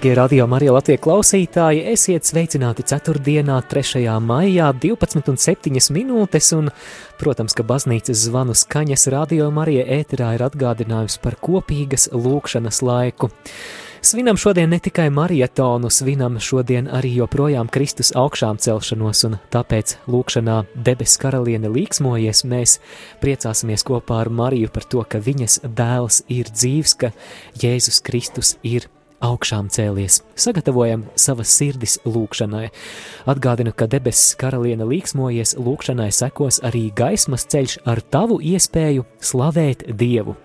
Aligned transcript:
Dārgie 0.00 0.14
radio 0.16 0.46
Marija 0.48 0.72
Latvijas 0.72 1.02
klausītāji, 1.04 1.82
esiet 1.92 2.24
sveicināti 2.24 2.86
4. 2.88 3.20
3. 3.68 4.00
maijā, 4.24 4.70
12,7 4.72 5.90
minūtes, 5.92 6.46
un, 6.56 6.70
protams, 7.20 7.52
ka 7.52 7.66
baznīcas 7.68 8.22
zvanu 8.22 8.54
skaņas 8.56 9.02
radio 9.12 9.50
Marija 9.52 9.82
ēterā 9.98 10.30
ir 10.38 10.44
atgādinājums 10.46 11.18
par 11.20 11.36
kopīgas 11.36 12.08
lūkšanas 12.16 12.80
laiku. 12.80 13.28
Svinam 14.00 14.40
šodien 14.40 14.72
ne 14.72 14.78
tikai 14.80 15.10
marietonu, 15.12 15.90
svinam 15.92 16.38
šodien 16.40 16.88
arī 16.88 17.10
joprojām 17.18 17.68
Kristus 17.68 18.14
augšām 18.16 18.56
celšanos, 18.56 19.20
un 19.28 19.36
tāpēc 19.52 19.98
lūkšanā 20.08 20.62
debes 20.80 21.18
karaliene 21.20 21.68
līksmojies, 21.68 22.40
mēs 22.48 22.78
priecāsimies 23.20 23.84
kopā 23.84 24.22
ar 24.22 24.32
Mariju 24.32 24.72
par 24.72 24.88
to, 24.88 25.04
ka 25.04 25.20
viņas 25.20 25.60
dēls 25.68 26.22
ir 26.32 26.48
dzīvs, 26.48 26.96
ka 27.04 27.12
Jēzus 27.60 28.00
Kristus 28.00 28.54
ir 28.62 28.88
dzīvs 28.88 28.99
augšām 29.24 29.68
cēlies, 29.72 30.20
sagatavojam 30.38 31.04
savas 31.18 31.52
sirdis 31.52 31.98
lūkšanai. 32.08 32.68
Atgādinu, 33.30 33.72
ka 33.76 33.88
debesis 33.90 34.34
karaliene 34.40 34.86
līksmojies, 34.88 35.56
lūkšanai 35.60 36.10
sekos 36.14 36.60
arī 36.66 36.88
gaismas 36.96 37.46
ceļš 37.50 37.80
ar 37.88 38.00
tavu 38.00 38.40
iespēju 38.40 39.06
slavēt 39.20 39.86
Dievu. 39.92 40.36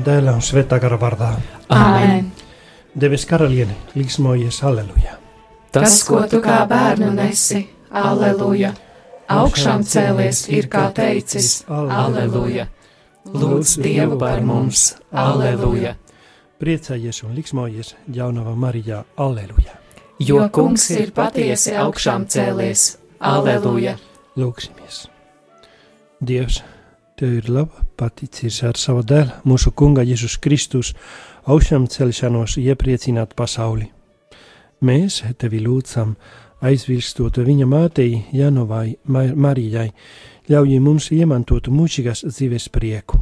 Dēlā 0.00 0.32
un 0.32 0.40
svētā 0.40 0.78
gara 0.80 0.96
vārdā. 0.96 1.26
Āmen. 1.76 2.30
Debes 2.96 3.26
karaliene, 3.28 3.76
līksmojies, 3.92 4.62
aleluja. 4.64 5.18
Tas, 5.70 6.00
ko 6.08 6.24
tu 6.26 6.40
kā 6.42 6.62
bērnu 6.66 7.12
nesi, 7.14 7.60
aleluja 7.92 8.72
augšām 9.30 9.84
cēlies 9.86 10.44
ir 10.50 10.68
kā 10.72 10.88
teicis, 10.96 11.62
aleluja! 11.68 12.66
Lūdz 13.30 13.76
Dievu 13.82 14.18
par 14.20 14.42
mums, 14.44 14.94
aleluja! 15.12 15.94
Priecājies 16.60 17.22
un 17.24 17.36
liksmojies 17.38 17.94
jaunavā 18.12 18.56
Marijā, 18.58 19.04
aleluja! 19.16 19.76
Jo 20.20 20.48
kungs 20.52 20.90
ir 20.92 21.14
patiesi 21.16 21.76
augšām 21.78 22.26
cēlies, 22.28 22.98
aleluja! 23.20 23.96
Lūksimies! 24.40 25.06
Dievs, 26.20 26.60
Tev 27.20 27.34
ir 27.36 27.48
laba 27.52 27.82
paticis 28.00 28.62
ar 28.64 28.78
savu 28.80 29.02
dēlu, 29.04 29.42
mūsu 29.44 29.74
kunga 29.76 30.00
Jēzus 30.08 30.38
Kristus, 30.40 30.94
augšām 31.44 31.84
celšanos 31.92 32.54
iepriecināt 32.56 33.34
pasauli. 33.36 33.90
Mēs 34.80 35.18
Tevi 35.36 35.60
lūdzam, 35.60 36.14
aizvirstot 36.60 37.40
viņa 37.44 37.66
mātei 37.68 38.22
Janovai 38.32 38.96
Marijai, 39.08 39.90
ļauj 40.50 40.78
mums 40.84 41.10
iemantot 41.14 41.68
mūžīgās 41.72 42.24
dzīves 42.28 42.68
prieku 42.72 43.20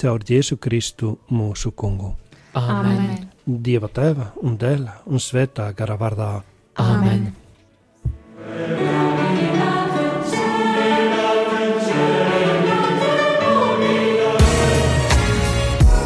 caur 0.00 0.24
Jēzu 0.26 0.58
Kristu 0.58 1.18
mūsu 1.30 1.72
kungu. 1.76 2.14
Amen. 2.58 3.28
Dieva 3.44 3.90
tēva 3.92 4.30
un 4.42 4.58
dēla 4.58 5.00
un 5.06 5.22
svētā 5.22 5.68
gara 5.76 5.96
vārdā. 6.00 6.30
Amen. 6.82 7.32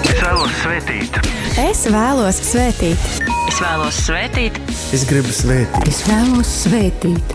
Es 0.09 0.21
vēlos 0.23 0.57
svētīt, 0.63 1.21
Es 1.59 1.85
vēlos 1.91 2.41
svētīt, 2.53 3.33
Es 3.49 3.63
vēlos 3.65 3.97
svētīt, 4.05 4.59
Es 4.93 5.07
gribu 5.09 5.33
svētīt. 5.33 5.89
Es 5.89 6.03
vēlos 6.05 6.49
svētīt, 6.67 7.33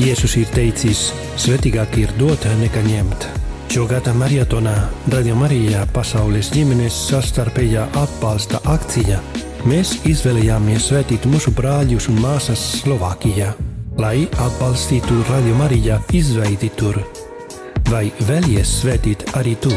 Jēzus 0.00 0.34
ir 0.40 0.48
teicis, 0.54 1.02
svētīgāk 1.38 1.98
ir 2.00 2.12
dot 2.18 2.46
nekā 2.60 2.80
ņemt. 2.86 3.26
Šo 3.74 3.84
gada 3.90 4.14
marietonā 4.16 4.72
Radio 5.12 5.36
Marijā 5.36 5.84
pasaules 5.92 6.48
ģimenes 6.54 6.96
sastarpējā 7.10 7.84
atbalsta 8.00 8.62
akcija 8.72 9.20
mēs 9.68 9.96
izvēlējāmies 10.08 10.88
svētīt 10.90 11.28
mūsu 11.30 11.52
brāļus 11.54 12.08
un 12.12 12.22
māsas 12.24 12.62
Slovākijā, 12.80 13.52
lai 14.00 14.24
atbalstītu 14.46 15.20
Radio 15.28 15.58
Marijā 15.60 16.00
izveidi 16.16 16.72
tur. 16.78 17.02
Vai 17.92 18.08
vēlies 18.30 18.80
svētīt 18.80 19.28
arī 19.36 19.58
tu? 19.60 19.76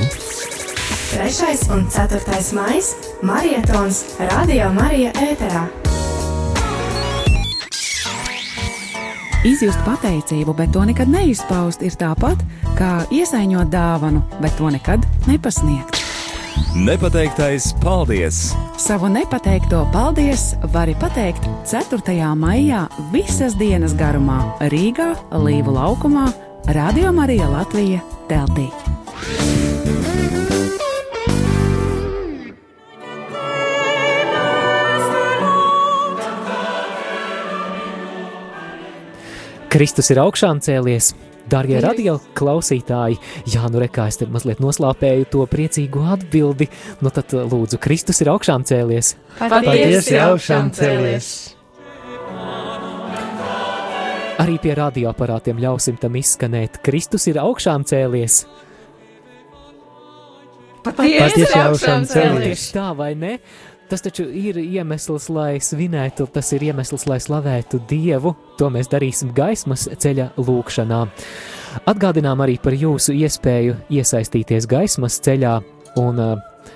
3. 1.17 1.73
un 1.73 1.87
4. 1.89 2.53
maija 2.53 2.81
Marietons 3.21 4.03
Radio 4.19 4.69
Marija 4.69 5.11
ēterā. 5.11 5.63
izjust 9.43 9.79
pateicību, 9.85 10.53
bet 10.53 10.69
to 10.75 10.83
nekad 10.85 11.09
neizpaust, 11.09 11.81
ir 11.81 11.95
tāpat 11.97 12.43
kā 12.77 12.91
iesaņot 13.09 13.71
dāvanu, 13.73 14.21
bet 14.43 14.53
to 14.59 14.69
nekad 14.69 15.07
nepasniegt. 15.25 15.97
Nepateiktais 16.75 17.71
paldies! 17.81 18.51
Savu 18.77 19.09
nepateikto 19.09 19.87
paldies 19.93 20.51
vari 20.73 20.93
pateikt 21.01 21.49
4. 21.65 22.35
maijā 22.37 22.83
visas 23.15 23.57
dienas 23.57 23.97
garumā 23.97 24.43
Rīgā, 24.69 25.15
Līvu 25.33 25.73
laukumā, 25.79 26.29
Radio 26.77 27.09
Marija 27.15 27.49
Latvija 27.49 28.05
teltī. 28.29 28.69
Kristus 39.77 40.07
ir 40.09 40.17
augšām 40.17 40.57
cēlies. 40.57 41.11
Darbie 41.47 41.77
radio 41.83 42.15
klausītāji, 42.35 43.19
jā, 43.45 43.67
nu 43.69 43.77
rekā 43.83 44.07
es 44.09 44.17
te 44.17 44.25
mazliet 44.25 44.57
noslāpēju 44.57 45.27
to 45.29 45.43
priecīgo 45.51 46.01
atbildi. 46.15 46.65
Nu 47.05 47.11
tad, 47.13 47.29
lūdzu, 47.29 47.77
Kristus 47.83 48.23
ir 48.25 48.31
augšām 48.33 48.65
cēlies. 48.65 49.11
Patiesi 49.37 50.17
augšām 50.17 50.73
cēlies! 50.73 51.29
Arī 54.41 54.57
pie 54.65 54.73
radioaparātiem 54.81 55.61
ļausim 55.61 56.01
tam 56.01 56.17
izskanēt. 56.17 56.81
Kristus 56.81 57.29
ir 57.29 57.37
augšām 57.45 57.85
cēlies. 57.85 58.41
Patiesi 60.89 61.51
augšām 61.53 62.09
cēlies! 62.09 62.69
Tā, 62.73 62.89
vai 62.97 63.13
ne? 63.13 63.37
Tas 63.87 64.03
taču 64.03 64.25
ir 64.27 64.57
iemesls, 64.59 65.29
lai 65.31 65.61
svinētu, 65.63 66.25
tas 66.35 66.49
ir 66.51 66.65
iemesls, 66.67 67.05
lai 67.07 67.21
slavētu 67.23 67.79
Dievu. 67.87 68.33
To 68.59 68.67
mēs 68.73 68.91
darīsim 68.91 69.31
gaismas 69.35 69.85
ceļa 69.87 70.33
lūkšanā. 70.35 70.99
Atgādinām 71.87 72.43
arī 72.43 72.57
par 72.59 72.75
jūsu 72.75 73.15
iespēju 73.15 73.77
iesaistīties 73.95 74.67
gaismas 74.67 75.21
ceļā 75.23 75.53
un 76.03 76.19
uh, 76.19 76.35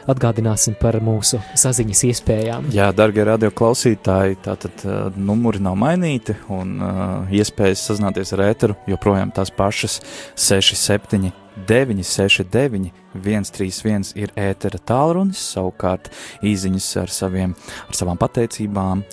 atgādināsim 0.09 0.77
par 0.79 0.97
mūsu 1.03 1.41
saziņas 1.59 2.03
iespējām. 2.11 2.71
Jā, 2.75 2.89
darbie 2.95 3.25
radioklausītāji, 3.27 4.39
tātad 4.47 4.85
uh, 4.85 5.03
numuri 5.17 5.61
nav 5.63 5.75
mainīti, 5.83 6.37
un 6.53 6.77
uh, 6.79 7.33
iespējas 7.33 7.85
sazināties 7.91 8.31
ar 8.37 8.45
ēteru 8.47 8.79
joprojām 8.89 9.35
tās 9.35 9.51
pašas 9.51 9.99
67, 10.39 11.33
969, 11.67 13.00
131 13.15 14.13
ir 14.19 14.31
ētera 14.39 14.79
tālrunis, 14.79 15.41
savukārt 15.55 16.11
īsiņas 16.45 16.87
ar, 17.03 17.11
saviem, 17.11 17.55
ar 17.87 17.97
savām 17.97 18.19
pateicībām 18.21 19.03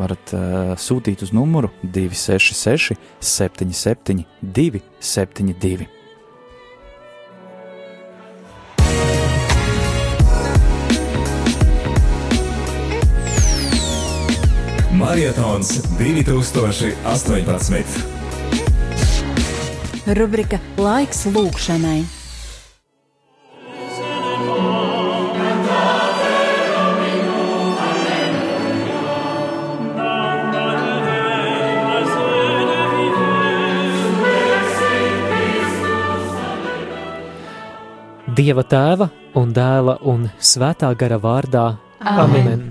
varat 0.00 0.36
sūtīt 0.80 1.26
uz 1.26 1.34
numuru 1.34 1.72
266, 1.82 2.96
77, 3.20 4.24
272. 4.40 5.90
Marietons 15.04 15.68
2018. 15.98 17.84
Rubrika 20.16 20.58
Laiks 20.78 21.26
lūkšanai. 21.28 22.23
Dieva 38.34 38.64
tēva 38.66 39.06
un 39.38 39.52
dēla 39.54 39.98
un 40.10 40.24
svētā 40.42 40.88
gara 40.98 41.20
vārdā. 41.22 41.76
Amen. 42.00 42.40
Amen. 42.40 42.64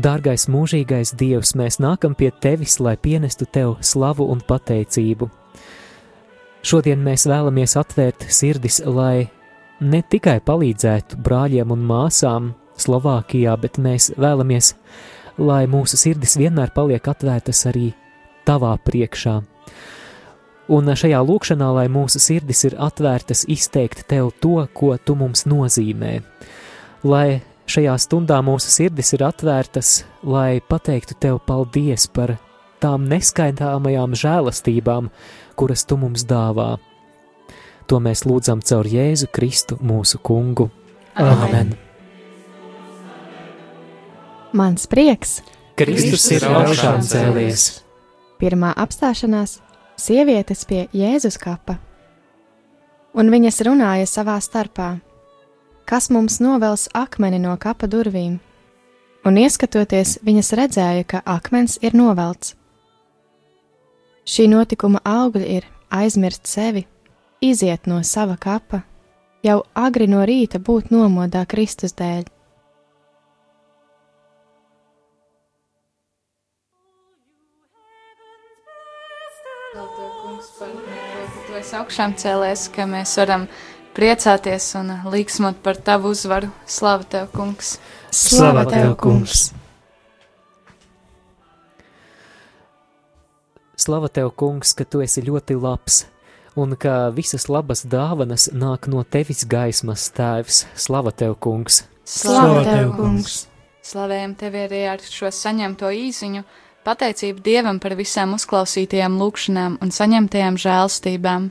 Dārgais 0.00 0.46
mūžīgais 0.48 1.12
Dievs, 1.20 1.52
mēs 1.58 1.76
nākam 1.82 2.14
pie 2.16 2.30
Tevis, 2.40 2.78
lai 2.80 2.94
pienestu 2.96 3.44
Tev 3.44 3.74
slavu 3.84 4.30
un 4.32 4.40
pateicību. 4.48 5.28
Šodien 6.64 7.04
mēs 7.04 7.26
vēlamies 7.28 7.76
atvērt 7.76 8.24
sirdis, 8.32 8.80
lai 8.86 9.28
ne 9.84 10.00
tikai 10.00 10.38
palīdzētu 10.40 11.20
brāļiem 11.20 11.76
un 11.76 11.84
māsām 11.84 12.52
Slovākijā, 12.80 13.58
bet 13.60 13.76
mēs 13.76 14.14
vēlamies, 14.16 14.72
lai 15.36 15.66
mūsu 15.68 16.00
sirdis 16.00 16.38
vienmēr 16.40 16.72
paliek 16.72 17.12
atvērtas 17.12 17.66
arī 17.68 17.90
Tavā 18.48 18.78
priekšā. 18.88 19.42
Un 20.70 20.92
šajā 20.94 21.18
lūkšanā, 21.26 21.72
lai 21.74 21.88
mūsu 21.90 22.20
sirdis 22.22 22.62
ir 22.68 22.76
atvērtas 22.78 23.44
izteikt 23.50 24.04
tev 24.10 24.30
to, 24.40 24.60
ko 24.74 24.94
tu 24.96 25.16
mums 25.18 25.42
nozīmē, 25.50 26.20
lai 27.02 27.42
šajā 27.66 27.96
stundā 27.98 28.38
mūsu 28.46 28.70
sirdis 28.70 29.12
ir 29.16 29.24
atvērtas, 29.26 30.04
lai 30.22 30.60
pateiktu 30.62 31.18
tev 31.18 31.40
paldies 31.46 32.06
par 32.06 32.36
tām 32.82 33.06
neskaitāmajām 33.10 34.14
žēlastībām, 34.18 35.10
kuras 35.58 35.86
tu 35.86 35.98
mums 35.98 36.26
dāvā. 36.28 36.76
To 37.90 37.98
mēs 38.02 38.24
lūdzam 38.26 38.62
caur 38.64 38.86
Jēzu 38.88 39.28
Kristu, 39.34 39.78
mūsu 39.82 40.20
kungu. 40.22 40.70
Āmen! 41.18 41.74
Mans 44.56 44.86
prieks! 44.88 45.40
Kristus 45.76 46.26
ir 46.32 46.46
augšām 46.46 47.02
cēlies! 47.04 47.82
Pirmā 48.40 48.72
apstāšanās- 48.76 49.60
sievietes 50.02 50.64
pie 50.66 50.86
Jēzus 50.96 51.38
kapa. 51.40 51.78
Un 53.14 53.30
viņas 53.32 53.60
runāja 53.66 54.08
savā 54.08 54.38
starpā: 54.40 54.96
Kas 55.84 56.08
mums 56.10 56.40
novels 56.40 56.88
akmeni 56.96 57.38
no 57.42 57.54
kapa 57.60 57.86
durvīm? 57.86 58.40
Un 59.22 59.38
ieskatoties, 59.38 60.16
viņas 60.26 60.52
redzēja, 60.58 61.04
ka 61.06 61.22
akmens 61.28 61.76
ir 61.82 61.94
novelts. 61.94 62.56
Šī 64.26 64.48
notikuma 64.50 65.02
augļi 65.06 65.46
ir 65.58 65.68
aizmirst 65.94 66.48
sevi, 66.50 66.86
iziet 67.42 67.86
no 67.86 68.00
sava 68.02 68.34
kapa, 68.40 68.82
jau 69.46 69.60
agri 69.74 70.08
no 70.10 70.24
rīta 70.26 70.58
būt 70.58 70.90
nomodā 70.94 71.44
Kristus 71.46 71.94
dēļ. 71.98 72.31
Esi 81.62 81.76
augšām 81.78 82.16
cēlēs, 82.18 82.64
ka 82.74 82.88
mēs 82.90 83.12
varam 83.20 83.44
priecāties 83.94 84.64
un 84.80 84.88
līksmot 85.12 85.60
par 85.62 85.76
tavu 85.78 86.10
uzvaru. 86.10 86.48
Slava 86.66 87.06
tev, 87.06 87.28
kungs! 87.30 87.76
Slava 88.10 88.64
tev, 88.66 88.96
kungs! 88.98 89.52
Slava 93.78 94.10
tev, 94.10 94.32
kungs, 94.34 94.74
ka 94.74 94.82
tu 94.82 95.04
esi 95.06 95.22
ļoti 95.22 95.54
labs, 95.62 96.00
un 96.58 96.74
ka 96.74 97.12
visas 97.14 97.46
labas 97.46 97.84
dāvanas 97.86 98.48
nāk 98.50 98.90
no 98.90 99.06
tevis 99.06 99.46
gaismas 99.46 100.08
tēvs. 100.18 100.64
Slava 100.74 101.14
tev, 101.14 101.38
kungs! 101.38 101.84
Slava 102.02 102.66
tev, 102.66 102.90
kungs! 102.98 103.44
Slavējam 103.86 104.34
tevi 104.38 104.66
arī 104.66 104.82
ar 104.96 105.06
šo 105.06 105.30
saņemto 105.30 105.94
īziņu, 105.94 106.42
pateicību 106.86 107.42
Dievam 107.44 107.80
par 107.82 107.96
visām 107.98 108.36
uzklausītajām 108.36 109.18
lūkšanām 109.20 109.80
un 109.82 109.92
saņemtajām 109.94 110.58
žēlstībām. 110.62 111.50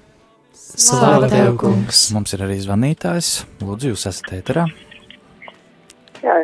Slava 0.53 1.27
tev, 1.31 1.55
kungs! 1.59 2.05
Mums 2.15 2.35
ir 2.35 2.45
arī 2.45 2.57
zvanītājs. 2.63 3.33
Lūdzu, 3.63 3.91
jūs 3.91 4.07
esat 4.11 4.31
ēterā. 4.39 4.65
Jā, 6.21 6.39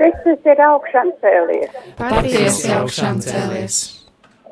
Kristus 0.00 0.46
ir 0.50 0.62
augšām 0.66 1.12
cēlies. 1.22 1.82
Patiesi 2.00 2.72
augšām 2.76 3.20
cēlies! 3.24 3.82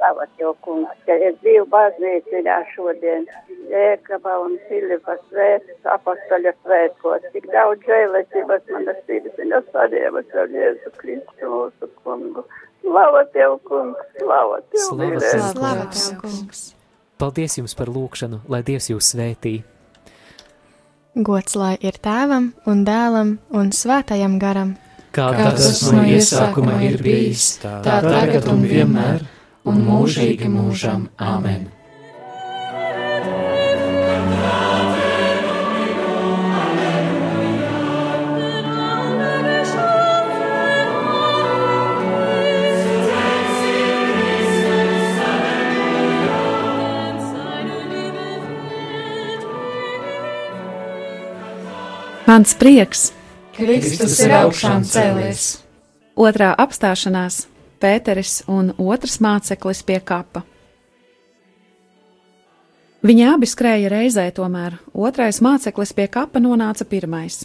Slavat 0.01 0.31
jau 0.41 0.55
kungs, 0.65 0.93
ka 1.05 1.13
ir 1.21 1.35
divi 1.45 1.61
baznīciņā 1.75 2.57
šodien. 2.71 3.27
Jēkaba 3.69 4.39
un 4.47 4.55
Filipa 4.69 5.19
svēts, 5.27 5.75
apastaļa 5.93 6.55
svētkos. 6.63 7.27
Tik 7.35 7.51
daudz 7.53 7.85
žēlētības 7.91 8.73
manas 8.73 9.03
sirds 9.05 9.43
un 9.45 9.53
es 9.59 9.69
padievu 9.75 10.25
ar 10.25 10.57
Jēzu 10.57 10.95
Kristu 11.03 11.53
mūsu 11.53 11.91
kungu. 12.01 12.47
Slava 12.81 13.25
tev, 13.35 13.57
kungs, 13.69 13.99
slava 14.19 14.61
tev, 14.71 14.85
Slava 14.89 15.19
tev, 15.21 15.43
Slava 15.53 15.85
kungs. 15.87 16.05
tev, 16.09 16.21
kungs! 16.23 16.63
Paldies 17.21 17.59
jums 17.59 17.75
par 17.77 17.91
lūgšanu, 17.93 18.41
lai 18.49 18.63
Dievs 18.65 18.89
jūs 18.91 19.11
svētī. 19.15 19.61
Gods 21.15 21.57
lai 21.59 21.75
ir 21.85 21.99
tēvam 22.01 22.53
un 22.71 22.85
dēlam 22.87 23.35
un 23.51 23.73
svētajam 23.75 24.39
garam. 24.41 24.77
Kā 25.13 25.27
Kā 25.35 25.51
tas 25.59 25.83
no 25.91 26.05
iesākuma 26.07 26.79
ir 26.87 27.01
bijis, 27.03 27.57
tā 27.61 27.81
tagad 27.83 28.47
un 28.53 28.63
vienmēr, 28.63 29.27
un 29.67 29.83
mūžīgi 29.89 30.49
mūžam. 30.49 31.09
Āmen! 31.19 31.67
Mans 52.41 52.55
prieks, 52.57 53.01
Kristus 53.53 54.15
ir 54.25 54.33
augšām 54.33 54.81
cēlies! 54.89 55.59
otrā 56.17 56.55
apstāšanās- 56.57 57.43
Pēteris 57.85 58.39
un 58.49 58.71
otrs 58.81 59.19
māceklis 59.21 59.83
pie 59.85 59.99
kapa. 60.01 60.41
Viņi 63.05 63.29
abi 63.35 63.45
skrēja 63.45 63.93
reizē, 63.93 64.25
tomēr 64.33 64.79
otrais 64.95 65.43
māceklis 65.45 65.93
pie 65.93 66.09
kapa 66.09 66.41
nonāca 66.41 66.89
pirmais. 66.89 67.45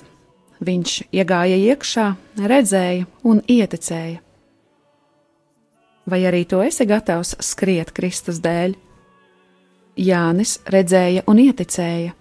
Viņš 0.64 1.12
iegāja 1.12 1.60
iekšā, 1.60 2.16
redzēja 2.40 3.06
un 3.24 3.44
ieticēja. 3.52 4.20
Vai 6.08 6.24
arī 6.24 6.46
tu 6.48 6.64
esi 6.64 6.86
gatavs 6.88 7.36
skriet 7.44 7.92
Kristus 7.92 8.40
dēļ? 8.40 8.80
Jānis 9.98 10.60
redzēja 10.64 11.28
un 11.28 11.36
ieticēja. 11.50 12.16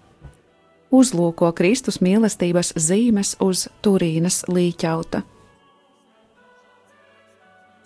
Uzlūko 0.93 1.49
Kristus 1.57 1.97
mīlestības 2.03 2.75
zīmes 2.77 3.35
uz 3.41 3.65
Turīnas 3.85 4.43
līķauta. 4.51 5.23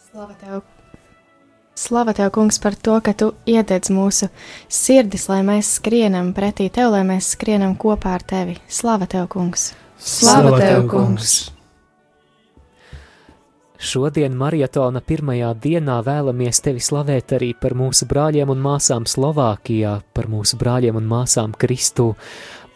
Slava 0.09 0.35
tev! 0.41 0.61
Slava 1.79 2.11
tev, 2.11 2.33
kungs, 2.35 2.57
par 2.59 2.75
to, 2.75 2.97
ka 2.99 3.13
tu 3.15 3.29
iededz 3.47 3.87
mūsu 3.95 4.27
sirdis, 4.67 5.29
lai 5.31 5.39
mēs 5.47 5.77
skrienam 5.77 6.33
pretī 6.35 6.67
tev, 6.67 6.91
lai 6.91 7.05
mēs 7.07 7.29
skrienam 7.37 7.77
kopā 7.79 8.17
ar 8.17 8.25
tevi. 8.27 8.57
Slava 8.67 9.07
tev, 9.07 9.29
kungs! 9.31 9.69
Slava 9.95 10.57
tev, 10.59 10.83
kungs! 10.91 11.37
Šodien 13.79 14.33
maratona 14.35 14.99
pirmajā 14.99 15.53
dienā 15.63 16.01
vēlamies 16.03 16.59
tevi 16.59 16.81
slavēt 16.83 17.31
arī 17.37 17.53
par 17.55 17.77
mūsu 17.79 18.09
brāļiem 18.11 18.51
un 18.51 18.59
māsām 18.59 19.05
Slovākijā, 19.07 19.93
par 20.11 20.27
mūsu 20.27 20.59
brāļiem 20.59 20.99
un 20.99 21.07
māsām 21.07 21.53
Kristū, 21.55 22.09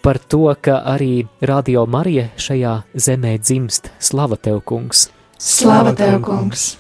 par 0.04 0.20
to, 0.20 0.52
ka 0.62 0.82
arī 0.86 1.24
Radio 1.42 1.86
Marija 1.88 2.28
šajā 2.36 2.74
zemē 2.94 3.38
dzimst. 3.40 3.88
Slava 4.04 4.36
tev, 4.36 4.60
kungs! 4.68 5.08
Slava 5.40 5.94
tev, 5.96 6.20
kungs! 6.26 6.74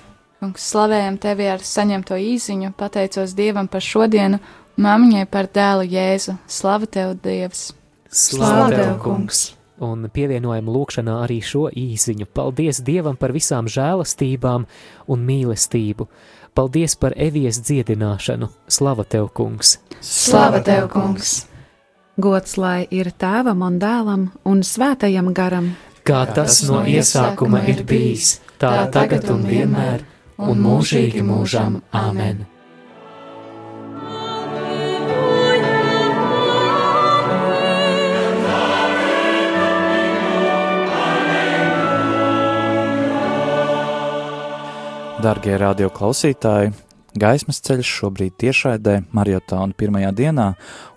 Kungs, 0.43 0.65
slavējam 0.73 1.15
tevi 1.23 1.47
ar 1.47 1.63
saņemto 1.63 2.17
īziņu, 2.19 2.73
pateicos 2.75 3.31
Dievam 3.37 3.69
par 3.71 3.85
šodienu, 3.85 4.41
māmiņai 4.75 5.23
par 5.31 5.47
dēlu 5.55 5.87
Jēzu. 5.87 6.35
Slava 6.51 6.89
tev, 6.91 7.13
Dievs! 7.23 7.69
Slava 8.11 8.67
tev, 8.73 8.97
kungs! 9.05 9.53
Un 9.83 10.03
pievienojam 10.11 10.67
lūkšanā 10.71 11.15
arī 11.23 11.39
šo 11.43 11.69
īziņu. 11.71 12.27
Paldies 12.35 12.83
Dievam 12.83 13.15
par 13.19 13.31
visām 13.35 13.71
žēlastībām 13.71 14.67
un 15.07 15.25
mīlestību. 15.31 16.09
Paldies 16.53 16.99
par 16.99 17.15
evijas 17.15 17.63
dziedināšanu. 17.63 18.51
Slava 18.67 19.07
tev, 19.07 19.31
kungs! 19.33 19.77
Slava 20.03 20.59
tev, 20.59 20.91
kungs! 20.91 21.52
Gods 22.21 22.59
lai 22.61 22.85
ir 22.93 23.07
tēvam 23.17 23.63
un 23.65 23.79
dēlam 23.81 24.27
un 24.45 24.61
svētajam 24.61 25.31
garam, 25.33 25.73
Kā 26.03 26.25
tas 26.29 26.59
no 26.67 26.83
iesākuma 26.85 27.63
ir 27.71 27.81
bijis, 27.87 28.41
tā 28.61 28.85
tagad 28.93 29.25
un 29.31 29.45
vienmēr, 29.47 30.03
un 30.37 30.59
mūžīgi 30.61 31.23
mūžam. 31.25 31.79
Āmen! 31.95 32.43
Darbie 45.23 45.55
radioklausītāji, 45.55 46.73
gaismas 47.19 47.61
ceļš 47.63 47.89
šobrīd 47.99 48.37
tiešraidē 48.41 48.99
maratona 49.13 49.75
pirmajā 49.77 50.11
dienā, 50.17 50.47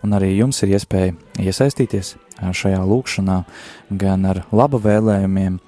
un 0.03 0.17
arī 0.17 0.33
jums 0.37 0.63
ir 0.65 0.77
iespēja 0.77 1.15
iesaistīties 1.43 2.15
šajā 2.37 2.83
lūkšanā 2.85 3.39
gan 4.01 4.27
ar 4.29 4.43
laba 4.53 4.81
vēlējumiem 4.83 5.59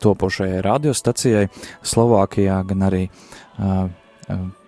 topošajai 0.00 0.62
radiostacijai 0.64 1.48
Slovākijā, 1.82 2.60
gan 2.68 2.86
arī 2.86 3.04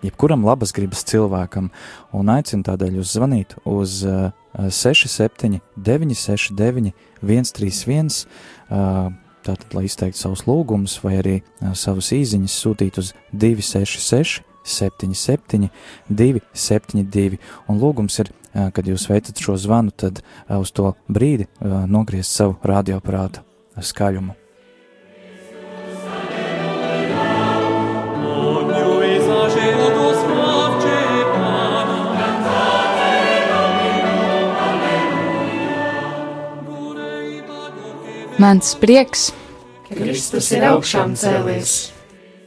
jebkuram 0.03 0.45
labas 0.45 0.73
gribas 0.75 1.05
cilvēkam, 1.07 1.71
un 2.19 2.31
aicinu 2.35 2.67
tādēļ 2.67 2.99
jūs 2.99 3.15
zvanīt 3.15 3.55
uz 3.69 4.01
ā, 4.03 4.33
67 4.53 5.61
969 5.79 6.93
131. 7.23 8.11
ā, 8.69 9.13
Tātad, 9.43 9.73
lai 9.75 9.89
izteiktu 9.89 10.21
savus 10.21 10.45
lūgumus, 10.47 11.01
vai 11.03 11.17
arī 11.19 11.33
savus 11.75 12.13
īsiņas 12.15 12.59
sūtīt 12.63 13.01
uz 13.03 13.09
266, 13.35 14.45
77, 14.65 15.71
272. 16.09 17.41
Un 17.69 17.83
lūgums 17.83 18.21
ir 18.23 18.33
kad 18.53 18.87
jūs 18.87 19.09
veicat 19.09 19.41
šo 19.41 19.57
zvanu, 19.57 19.93
tad 19.97 20.21
uz 20.53 20.73
to 20.77 20.93
brīdi 21.09 21.49
nogriezt 21.89 22.37
savu 22.37 22.59
radioaparātu 22.65 23.45
skaļumu. 23.81 24.37
Mans 38.43 38.73
prieks, 38.75 39.29
Kristus 39.87 40.49
ir 40.51 40.65
augšām 40.67 41.13
cēlies. 41.15 41.93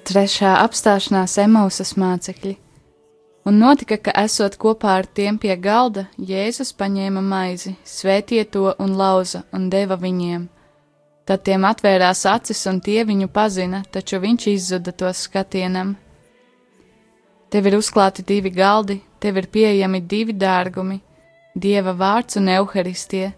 Trešā 0.05 0.51
apstāšanās 0.61 1.33
Emausas 1.41 1.95
mācekļi. 1.97 2.51
Un 3.49 3.55
notika, 3.57 3.95
ka 3.97 4.11
esot 4.21 4.53
kopā 4.61 4.91
ar 4.99 5.07
tiem 5.17 5.39
pie 5.41 5.55
galda, 5.57 6.03
Jēzus 6.21 6.69
paņēma 6.77 7.23
maizi, 7.25 7.71
svētīja 7.81 8.45
to 8.53 8.65
un 8.85 8.93
lauza 8.99 9.41
un 9.49 9.65
deva 9.73 9.97
viņiem. 9.97 10.43
Tad 11.25 11.41
tiem 11.49 11.65
atvērās 11.65 12.21
acis 12.29 12.61
un 12.69 12.83
tie 12.85 13.01
viņu 13.09 13.31
pazina, 13.33 13.81
taču 13.89 14.19
viņš 14.21 14.45
izzuda 14.51 14.93
to 14.93 15.09
skatienam. 15.09 15.95
Tev 17.49 17.65
ir 17.65 17.79
uzklāti 17.79 18.21
divi 18.21 18.53
galdi, 18.53 18.99
tev 19.17 19.41
ir 19.41 19.49
pieejami 19.49 20.03
divi 20.05 20.37
dārgumi- 20.37 20.99
Dieva 21.65 21.97
vārds 21.97 22.37
un 22.37 22.53
evaharistie. 22.59 23.33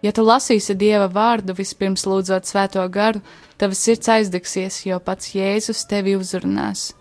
Ja 0.00 0.12
tu 0.16 0.24
lasīsi 0.24 0.74
Dieva 0.80 1.10
vārdu 1.12 1.52
vispirms 1.56 2.06
lūdzot 2.08 2.48
svēto 2.48 2.86
garu, 2.88 3.20
tavs 3.60 3.82
sirds 3.84 4.08
aizdegsies, 4.08 4.80
jo 4.86 4.96
pats 5.04 5.34
Jēzus 5.34 5.84
tevi 5.90 6.16
uzrunās. 6.16 6.94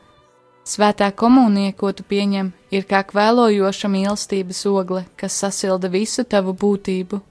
Svētā 0.68 1.08
komunija, 1.15 1.74
ko 1.74 1.94
tu 1.96 2.03
pieņem, 2.03 2.51
ir 2.75 2.84
kā 2.86 3.00
kvēlojoša 3.08 3.89
mīlestības 3.89 4.65
ogle, 4.70 5.06
kas 5.18 5.39
sasilda 5.41 5.89
visu 5.89 6.27
tavu 6.27 6.53
būtību. 6.53 7.22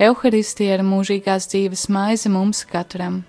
Euharistija 0.00 0.76
ir 0.76 0.84
mūžīgās 0.84 1.46
dzīves 1.52 1.86
maize 1.92 2.28
mums 2.32 2.64
katram. 2.68 3.22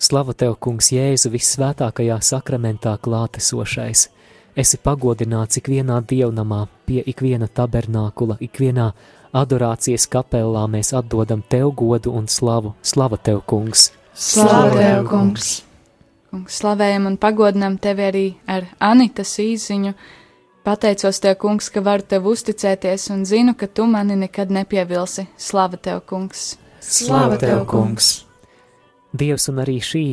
Slava 0.00 0.32
tev, 0.32 0.54
Kungs, 0.56 0.88
Jēzu 0.94 1.28
visvētākajā 1.34 2.16
sakramentā 2.24 2.94
klātesošais! 3.04 4.06
Esi 4.56 4.78
pagodināts 4.80 5.60
ikvienā 5.60 6.00
dievnamā, 6.08 6.62
pie 6.90 7.04
ikviena 7.06 7.46
tabernākula, 7.46 8.40
ikvienā 8.42 8.90
adorācijas 9.36 10.08
kapelā 10.10 10.66
mēs 10.70 10.90
atdodam 10.98 11.44
tev 11.46 11.70
godu 11.78 12.10
un 12.18 12.26
slavu. 12.26 12.74
Slava 12.82 13.20
tev, 13.22 13.44
Kungs! 13.46 13.92
Slava 14.14 14.72
tev, 14.74 15.04
Kungs! 15.10 15.60
Kungs, 16.30 16.60
slavējam 16.60 17.08
un 17.10 17.16
pagodinam 17.18 17.76
tevi 17.82 18.06
arī 18.06 18.24
ar 18.46 18.68
Anitas 18.78 19.32
īziņu. 19.42 19.94
Pateicos 20.66 21.18
tev, 21.18 21.34
kungs, 21.42 21.70
ka 21.72 21.82
varu 21.82 22.04
tev 22.06 22.28
uzticēties 22.30 23.08
un 23.14 23.24
zinu, 23.26 23.56
ka 23.58 23.66
tu 23.66 23.86
mani 23.90 24.14
nekad 24.20 24.52
nepievilsi. 24.54 25.26
Slava 25.34 25.80
tev, 25.80 26.04
kungs! 26.06 26.52
Slava 26.84 27.38
tev, 27.40 27.64
kungs! 27.70 28.12
Dievs 29.10 29.48
un 29.50 29.58
arī 29.64 29.80
šī 29.82 30.04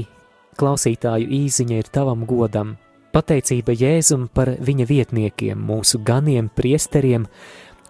klausītāju 0.58 1.30
īziņa 1.44 1.82
ir 1.84 1.92
tavam 1.94 2.26
godam. 2.26 2.78
Pateicība 3.16 3.74
Jēzum 3.74 4.28
par 4.34 4.52
viņa 4.60 4.86
vietniekiem, 4.90 5.58
mūsu 5.70 6.02
ganiem, 6.06 6.50
priesteriem, 6.54 7.28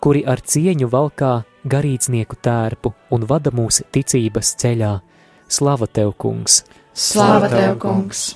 kuri 0.04 0.24
ar 0.30 0.42
cieņu 0.42 0.90
valkā 0.94 1.34
garīdznieku 1.68 2.38
tērpu 2.42 2.94
un 3.12 3.26
vada 3.28 3.52
mūsu 3.52 3.86
ticības 3.92 4.54
ceļā. 4.62 4.94
Slava 5.48 5.88
tev, 5.88 6.14
kungs! 6.20 6.62
Slāva 6.98 7.50
tev, 7.52 7.78
kungs! 7.82 8.36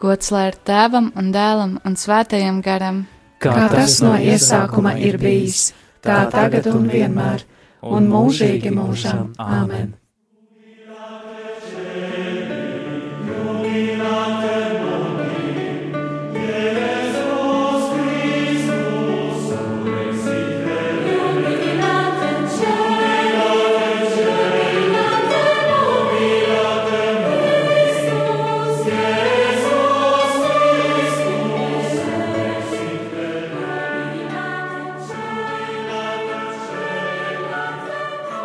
Gods 0.00 0.30
lai 0.34 0.48
ir 0.50 0.60
tēvam 0.66 1.12
un 1.16 1.30
dēlam 1.32 1.78
un 1.86 1.96
svētajam 1.96 2.60
garam, 2.64 3.04
Kā 3.44 3.66
tas 3.72 3.98
no 4.04 4.14
iesākuma 4.16 4.94
ir 5.00 5.18
bijis, 5.20 5.72
tā 6.04 6.24
tagad 6.32 6.68
un 6.72 6.88
vienmēr, 6.90 7.44
un 7.84 8.08
mūžīgi 8.12 8.72
mūžam. 8.72 9.34
Āmen! 9.40 9.92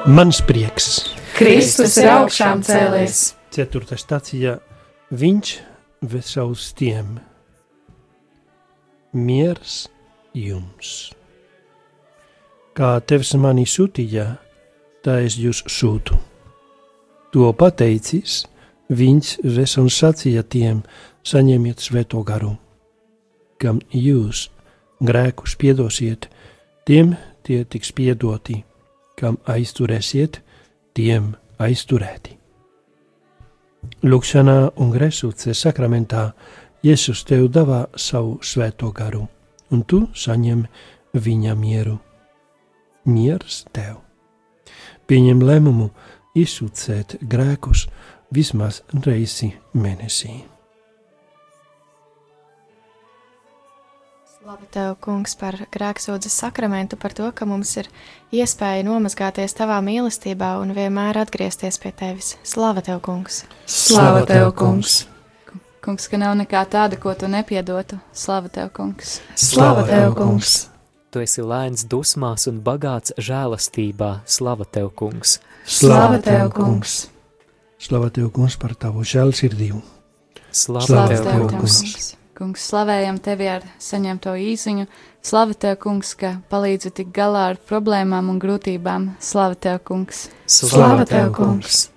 Mans 0.10 0.39
prieks. 0.42 1.04
Kristus 1.38 1.94
ir 2.01 2.08
augšām 2.10 2.63
cēlies. 2.66 3.18
Ceturtā 3.54 3.94
stācija 4.00 4.56
Viņš 5.13 5.50
vesā 6.10 6.46
uz 6.50 6.63
tiem. 6.74 7.20
Miers 9.13 9.84
jums. 10.34 11.12
Kā 12.74 12.96
tevs 13.06 13.36
mani 13.38 13.68
sūtīja, 13.70 14.25
tā 15.06 15.20
es 15.28 15.38
jūs 15.38 15.62
sūtu. 15.70 16.18
To 17.36 17.51
pateicis, 17.54 18.48
viņš 18.89 19.36
vesā 19.46 19.84
un 19.84 19.92
sacīja 19.94 20.42
tiem: 20.42 20.80
saņemiet 21.22 21.86
svēto 21.86 22.24
garu, 22.25 22.56
kam 23.62 23.78
jūs 23.94 24.48
grēkus 25.06 25.54
piedosiet, 25.54 26.32
tiem 26.89 27.13
tie 27.46 27.62
tiks 27.66 27.94
piedoti 27.94 28.63
kam 29.19 29.38
aizturēsiet, 29.49 30.39
tiem 30.95 31.33
aizturēti. 31.59 32.38
Lūkšanā 34.03 34.57
un 34.79 34.91
grēsūce 34.95 35.55
sakramentā 35.55 36.29
Jēzus 36.83 37.25
tev 37.27 37.49
dāvā 37.51 37.85
savu 37.99 38.38
svēto 38.43 38.91
garu, 38.95 39.25
un 39.71 39.83
tu 39.83 40.05
saņem 40.15 40.63
viņa 41.13 41.55
mieru. 41.59 41.97
Miers 43.09 43.65
tev! 43.75 43.99
Pieņem 45.09 45.41
lēmumu 45.43 45.89
izsūcēt 46.38 47.17
grēkus 47.27 47.88
vismaz 48.35 48.83
reizi 49.05 49.51
mēnesī. 49.73 50.59
Labi, 54.50 54.65
Tev, 54.74 54.96
Kungs, 54.98 55.36
par 55.38 55.53
grēksūdzes 55.70 56.34
sakramentu, 56.41 56.98
par 56.98 57.13
to, 57.13 57.27
ka 57.38 57.46
mums 57.46 57.70
ir 57.77 57.86
iespēja 58.34 58.82
nomazgāties 58.88 59.53
Tavā 59.53 59.75
mīlestībā 59.86 60.56
un 60.58 60.74
vienmēr 60.74 61.20
atgriezties 61.22 61.77
pie 61.77 61.91
Tevis. 61.94 62.32
Slava 62.41 62.82
Tev, 62.82 62.98
Kungs! 63.06 63.44
Slava 63.70 64.24
tev, 64.25 64.50
kungs! 64.58 65.03
kungs, 65.86 66.10
ka 66.10 66.18
nav 66.18 66.34
nekā 66.41 66.63
tāda, 66.65 66.98
ko 66.98 67.13
tu 67.13 67.29
nepiedotu. 67.29 68.01
Slava 68.10 68.50
tev, 68.50 68.74
kungs! 68.74 69.20
Slava 69.38 69.86
tev, 69.86 70.18
kungs! 70.18 70.58
Tu 71.13 71.22
esi 71.27 71.46
lēns 71.46 71.86
dusmās 71.86 72.50
un 72.50 72.58
bagāts 72.65 73.13
žēlastībā. 73.22 74.15
Slava 74.25 74.65
tev, 74.65 74.89
Kungs! 74.98 75.38
Slava 75.62 76.18
tev, 76.25 76.50
kungs! 76.58 77.03
Slava 77.77 78.10
tev, 78.10 78.34
kungs, 78.34 78.58
par 78.58 78.74
tavu 78.74 79.06
žēlsirdību! 79.06 79.84
Slava, 80.50 80.89
Slava 80.89 81.13
tev, 81.13 81.29
tev, 81.29 81.51
Kungs! 81.53 82.15
Kungs. 82.39 82.63
Slavējam 82.72 83.19
tevi 83.24 83.50
ar 83.51 83.65
saņemto 83.84 84.34
īziņu. 84.39 84.88
Slava 85.25 85.55
tev, 85.60 85.75
kungs, 85.84 86.13
ka 86.15 86.38
palīdzi 86.51 86.93
tik 87.01 87.12
galā 87.15 87.50
ar 87.51 87.60
problēmām 87.69 88.31
un 88.31 88.39
grūtībām. 88.39 89.10
Slava 89.19 89.58
tev, 89.60 89.81
kungs! 89.88 90.29
Slava 90.48 91.05
tev, 91.10 91.34
kungs! 91.36 91.89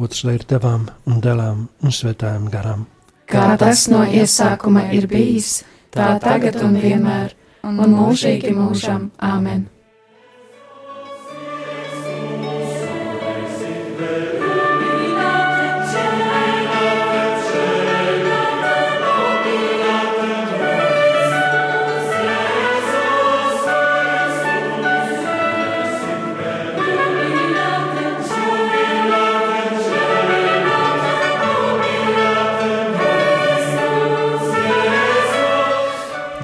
Gods 0.00 0.24
lai 0.26 0.38
ir 0.40 0.46
tevām 0.50 0.88
un 1.06 1.20
dēlām 1.22 1.68
un 1.68 1.94
svētājiem 1.94 2.48
garām. 2.50 2.88
Kā 3.30 3.52
tas 3.60 3.86
no 3.92 4.02
iesākuma 4.04 4.88
ir 4.96 5.06
bijis, 5.12 5.60
tā 5.94 6.14
tagad 6.24 6.58
un 6.64 6.80
vienmēr, 6.80 7.36
un 7.68 7.84
mūžīgi 7.94 8.56
mūžam. 8.56 9.12
Āmen! 9.22 9.68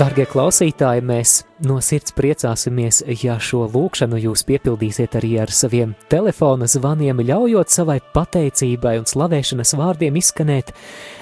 Darbie 0.00 0.24
klausītāji, 0.24 1.02
mēs 1.04 1.30
no 1.68 1.74
sirds 1.84 2.14
priecāsimies, 2.16 3.02
ja 3.20 3.34
šo 3.36 3.66
lūkšanu 3.68 4.16
jūs 4.22 4.46
piepildīsiet 4.48 5.18
arī 5.18 5.34
ar 5.42 5.50
saviem 5.52 5.90
telefona 6.08 6.64
zvaniem, 6.72 7.18
ļaujot 7.28 7.68
savai 7.68 7.98
pateicībai 8.14 8.94
un 8.96 9.04
slavēšanas 9.10 9.74
vārdiem 9.76 10.16
izskanēt. 10.16 10.72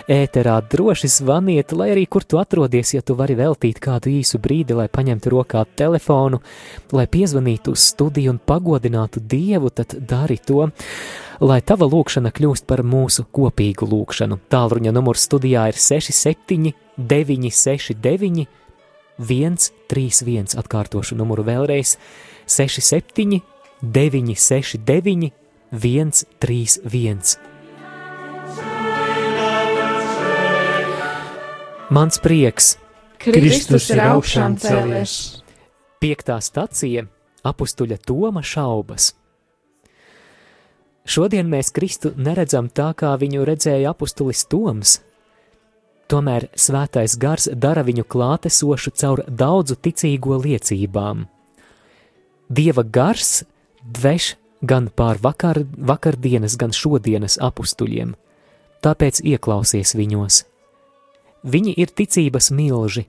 Ēterā 0.06 0.61
droši 0.70 1.11
zvaniet, 1.11 1.75
lai 1.75 1.88
arī 1.97 2.04
kur 2.06 2.23
tu 2.23 2.38
atrodies, 2.38 2.92
ja 2.94 3.02
tu 3.02 3.16
vari 3.18 3.35
veltīt 3.40 3.80
kādu 3.82 4.12
īsu 4.14 4.38
brīdi, 4.38 4.76
lai 4.78 4.87
paņemtu 4.87 5.35
rokā 5.35 5.64
telefonu, 5.75 6.38
lai 6.94 7.08
piezvanītu 7.11 7.75
uz 7.75 7.88
studiju 7.90 8.37
un 8.37 8.38
pagodinātu 8.38 9.25
Dievu, 9.26 9.75
tad 9.75 9.97
dari 9.99 10.38
to 10.38 10.68
lai 11.42 11.58
tava 11.66 11.90
lūkšana 11.90 12.30
kļūst 12.30 12.70
par 12.70 12.85
mūsu 12.87 13.26
kopīgu 13.35 13.90
lūkšanu. 13.90 14.38
Tālruņa 14.54 14.94
numurs 14.94 15.26
studijā 15.26 15.66
ir 15.73 15.82
679, 15.82 16.87
969, 16.99 18.47
131. 19.18 20.56
Atkārtošu 20.58 21.16
numuru 21.18 21.44
vēlreiz- 21.44 21.96
67, 22.46 23.40
969, 23.82 25.32
131. 25.72 27.38
Mans 31.90 32.18
prieks, 32.20 32.76
Kristus 33.18 33.90
ir 33.90 34.02
augšām 34.04 34.58
cēlies. 34.60 35.42
Piektā 36.00 36.37
stacija- 36.40 37.06
apstuļa 37.50 37.98
Toma 38.04 38.42
šaubas. 38.42 39.14
Šodien 41.08 41.48
mēs 41.48 41.72
Kristu 41.72 42.12
neredzam 42.16 42.68
tā, 42.68 42.92
kā 42.94 43.16
viņu 43.16 43.46
redzēja 43.48 43.94
apustulis 43.94 44.44
Toms. 44.44 45.00
Tomēr 46.08 46.48
svētais 46.56 47.18
gars 47.20 47.50
dara 47.52 47.82
viņu 47.84 48.06
klātesošu 48.08 48.94
caur 48.96 49.22
daudzu 49.28 49.76
ticīgo 49.76 50.38
liecībām. 50.40 51.26
Dieva 52.48 52.82
gars 52.82 53.42
dveš 53.84 54.32
gan 54.62 54.88
pār 54.88 55.20
vakar, 55.20 55.60
vakardienas, 55.76 56.56
gan 56.56 56.72
šodienas 56.72 57.36
apstuļiem, 57.44 58.14
tāpēc 58.80 59.20
ieklausies 59.20 59.94
viņos. 59.98 60.42
Viņi 61.44 61.76
ir 61.76 61.92
ticības 61.94 62.50
milži, 62.50 63.04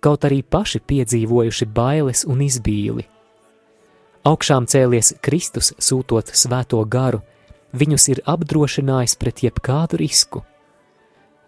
kaut 0.00 0.24
arī 0.24 0.42
paši 0.42 0.80
piedzīvojuši 0.80 1.68
bailes 1.70 2.24
un 2.24 2.40
izbīli. 2.42 3.04
Augšām 4.26 4.66
cēlies 4.68 5.14
Kristus, 5.20 5.74
sūtot 5.76 6.32
svēto 6.36 6.80
garu, 6.84 7.22
viņus 7.72 8.08
ir 8.12 8.22
apdrošinājis 8.28 9.16
pret 9.20 9.44
jebkādu 9.46 10.00
risku. 10.00 10.42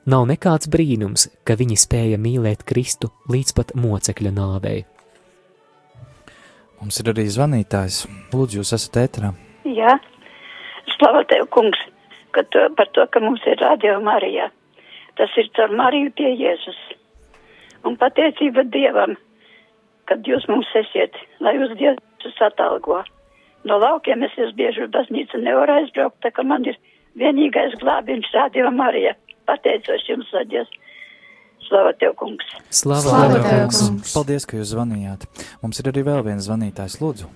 Nav 0.02 0.24
nekāds 0.26 0.66
brīnums, 0.66 1.28
ka 1.46 1.54
viņi 1.54 1.76
spēja 1.78 2.16
mīlēt 2.18 2.64
Kristu 2.66 3.12
līdz 3.30 3.54
pat 3.54 3.68
mocekļa 3.78 4.32
nāvei. 4.34 4.80
Mums 6.80 6.98
ir 6.98 7.12
arī 7.12 7.28
zvanītājs. 7.30 8.00
Lūdzu, 8.32 8.58
jūs 8.58 8.74
esat 8.74 8.98
ēterā. 9.04 9.30
Jā, 9.70 9.92
slava 10.96 11.22
tev, 11.30 11.46
kungs, 11.54 11.78
ka 12.34 12.42
tu, 12.50 12.64
par 12.74 12.90
to, 12.98 13.06
ka 13.14 13.22
mums 13.22 13.46
ir 13.46 13.62
radio 13.62 14.00
Marijā. 14.02 14.50
Tas 15.20 15.30
ir 15.38 15.52
caur 15.54 15.70
Mariju 15.78 16.10
pie 16.18 16.34
Jēzus. 16.34 16.82
Un 17.86 17.94
pateicība 18.00 18.66
Dievam, 18.74 19.14
kad 20.10 20.26
jūs 20.26 20.50
mums 20.50 20.66
esiet, 20.82 21.14
lai 21.38 21.54
jūs 21.60 21.78
Dievs 21.78 22.42
atalgo. 22.42 23.04
No 23.62 23.78
laukiem 23.78 24.26
es 24.26 24.34
esmu 24.34 24.58
bieži 24.58 24.88
uz 24.88 24.90
baznīcu 24.90 25.38
nevaru 25.38 25.78
aizbraukt, 25.78 26.18
tā 26.26 26.34
ka 26.34 26.42
man 26.42 26.66
ir 26.66 26.74
vienīgais 27.14 27.78
glābiņš 27.78 28.34
radio 28.34 28.74
Marija. 28.74 29.14
Pateicos 29.48 30.08
jums, 30.08 30.32
Dievs. 30.50 30.72
Slava 31.68 31.92
tev, 31.96 32.16
kungs! 32.20 32.48
Slava, 32.68 33.00
Slava 33.04 33.28
Slava 33.28 33.44
tev, 33.44 33.60
kungs! 33.60 33.84
kungs! 33.86 34.16
Paldies, 34.16 34.48
ka 34.48 34.58
jūs 34.58 34.74
zvanījāt. 34.74 35.28
Mums 35.62 35.80
ir 35.80 35.88
arī 35.92 36.02
vēl 36.08 36.26
viens 36.26 36.48
zvanītājs. 36.48 36.98
Lūdzu, 37.00 37.30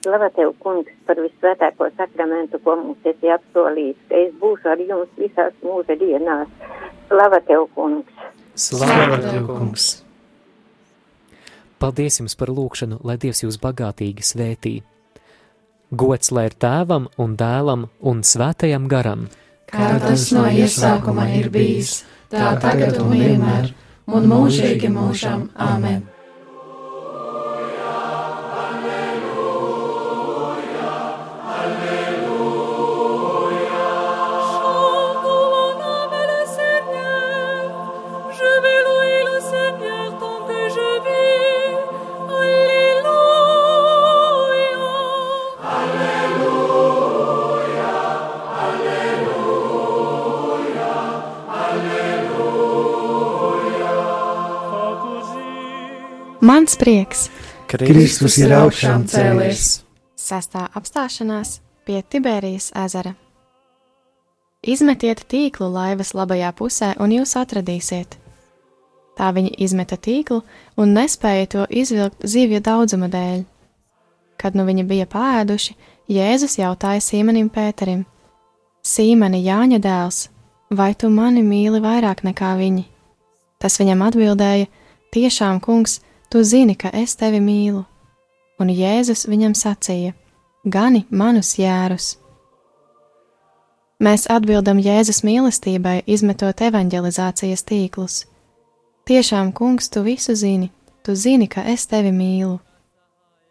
Slava 0.00 0.30
tev, 0.32 0.54
kungs, 0.64 0.88
par 1.04 1.18
visvētāko 1.20 1.90
sakramentu, 1.92 2.56
ko 2.64 2.72
mums 2.80 3.08
esi 3.10 3.28
apsolījis, 3.34 3.98
ka 4.08 4.16
es 4.16 4.30
būšu 4.40 4.70
ar 4.72 4.80
jums 4.80 5.10
visās 5.20 5.58
mūža 5.60 5.96
dienās. 6.00 6.54
Slava 7.10 7.40
tev, 7.44 7.66
kungs! 7.74 8.22
Slava 8.56 9.18
tev, 9.20 9.44
kungs! 9.50 9.88
Paldies 11.80 12.16
jums 12.20 12.36
par 12.36 12.48
lūgšanu, 12.52 13.02
lai 13.04 13.18
Dievs 13.20 13.44
jūs 13.44 13.60
bagātīgi 13.60 14.24
svētī. 14.24 14.74
Gods 15.92 16.32
lai 16.32 16.46
ir 16.48 16.56
tēvam 16.64 17.10
un 17.20 17.36
dēlam 17.36 17.86
un 18.00 18.24
svētajam 18.24 18.88
garam. 18.88 19.28
Kā 19.70 19.90
tas 20.02 20.30
no 20.34 20.46
iesākuma 20.50 21.28
ir 21.38 21.50
bijis, 21.54 22.00
tā 22.32 22.54
tagad 22.62 22.98
un 23.02 23.12
vienmēr, 23.14 23.70
un 24.10 24.26
mūžīgi 24.30 24.90
mūžam. 24.92 25.48
Āmen! 25.54 26.02
Mans 56.70 56.78
prieks, 56.78 57.20
Kristus 57.66 58.36
ir 58.38 58.52
augšām 58.54 59.02
cēlies. 59.10 59.82
sastā 60.14 60.68
apstāšanās 60.70 61.56
pie 61.82 61.98
Tiberijas 62.06 62.68
ezera. 62.78 63.16
Izmetiet 64.62 65.24
tīklu 65.26 65.66
laivas 65.66 66.12
labajā 66.14 66.52
pusē, 66.54 66.92
un 67.02 67.10
jūs 67.10 67.32
atradīsiet. 67.40 68.14
Tā 69.18 69.32
viņi 69.34 69.50
izmeta 69.66 69.98
tīklu 69.98 70.44
un 70.78 70.94
nespēja 70.94 71.48
to 71.54 71.64
izvilkt 71.70 72.22
zivju 72.22 72.60
daudzuma 72.62 73.08
dēļ. 73.10 73.42
Kad 74.38 74.54
nu 74.54 74.62
viņi 74.68 74.84
bija 74.86 75.06
pāēduši, 75.10 75.74
Jēzus 76.06 76.54
jautāja 76.60 77.02
Sīmanim 77.02 77.48
Pēterim: 77.50 78.04
Sīmani, 78.86 79.42
Jāņa 79.42 79.80
dēls, 79.82 80.28
vai 80.70 80.94
tu 80.94 81.10
mani 81.10 81.42
mīli 81.42 81.82
vairāk 81.82 82.22
nekā 82.22 82.52
viņi? 82.62 82.86
Tas 83.58 83.80
viņam 83.82 84.06
atbildēja: 84.06 84.70
Tiešām, 85.10 85.58
kungs, 85.58 85.98
tu 86.30 86.44
zini, 86.44 86.76
ka 86.78 86.90
es 86.94 87.16
tevi 87.16 87.40
mīlu. 87.42 87.84
Un 88.60 88.70
Jēzus 88.70 89.26
viņam 89.26 89.54
sacīja: 89.56 90.14
Gani 90.64 91.06
manus 91.10 91.56
jērus. 91.58 92.16
Mēs 94.00 94.26
atbildam 94.32 94.78
Jēzus 94.80 95.22
mīlestībai, 95.26 96.02
izmetot 96.06 96.60
evanģelizācijas 96.64 97.64
tīklus. 97.68 98.24
Tiešām, 99.08 99.52
kungs, 99.52 99.90
tu 99.92 100.00
visu 100.06 100.34
zini, 100.36 100.70
tu 101.04 101.16
zini, 101.16 101.48
ka 101.48 101.66
es 101.68 101.84
tevi 101.90 102.12
mīlu. 102.14 102.60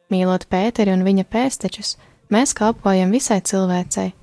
Mīlot 0.09 0.47
Pēteri 0.49 0.93
un 0.95 1.03
viņa 1.05 1.25
pēstečus, 1.29 1.97
mēs 2.33 2.55
kalpojam 2.57 3.11
visai 3.13 3.41
cilvēcei. 3.45 4.13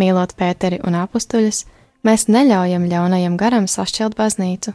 Mīlot 0.00 0.32
Pēteri 0.38 0.78
un 0.86 0.96
apstuļus, 1.02 1.64
mēs 2.04 2.28
neļaujam 2.28 2.88
ļaunajam 2.88 3.36
garam 3.36 3.68
sašķelt 3.68 4.16
baznīcu. 4.16 4.72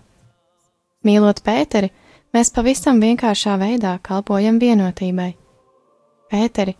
Mīlot 1.06 1.42
Pēteri, 1.42 1.90
mēs 2.34 2.54
pavisam 2.56 3.02
vienkāršā 3.02 3.56
veidā 3.62 3.98
kalpojam 4.04 4.60
vienotībai. 4.62 5.34
Pēteri, 6.30 6.76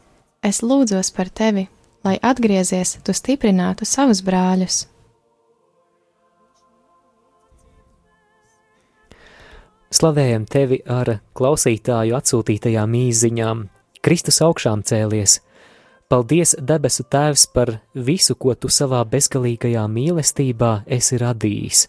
es 0.46 0.62
lūdzos 0.62 1.12
par 1.16 1.30
tevi, 1.30 1.68
lai 2.06 2.20
atgriezies, 2.22 3.00
tu 3.04 3.16
stiprinātu 3.16 3.88
savus 3.88 4.22
brāļus. 4.26 4.86
Slavējam 9.90 10.46
tevi 10.46 10.84
ar 10.86 11.16
klausītāju 11.34 12.14
atsūtītajām 12.14 12.94
īsiņām. 12.94 13.64
Kristus 14.06 14.38
augšām 14.46 14.84
cēlies. 14.86 15.40
Paldies, 16.10 16.56
debesu 16.62 17.04
Tēvs, 17.10 17.48
par 17.54 17.72
visu, 17.94 18.36
ko 18.38 18.54
tu 18.54 18.70
savā 18.70 19.02
bezgalīgajā 19.06 19.84
mīlestībā 19.90 20.72
esi 20.90 21.20
radījis, 21.22 21.84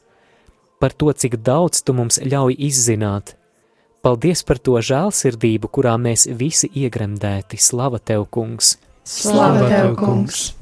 par 0.80 0.92
to, 0.92 1.12
cik 1.12 1.38
daudz 1.44 1.80
tu 1.84 1.96
mums 1.96 2.20
ļauj 2.20 2.56
izzināt. 2.68 3.39
Paldies 4.00 4.40
par 4.48 4.56
to 4.64 4.78
žēlsirdību, 4.80 5.68
kurā 5.68 5.92
mēs 6.00 6.24
visi 6.32 6.70
iegremdēti. 6.72 7.58
Slava 7.60 7.98
tev, 8.00 8.24
kungs! 8.32 8.78
Slava 9.04 9.66
tev, 9.68 9.92
kungs! 10.00 10.54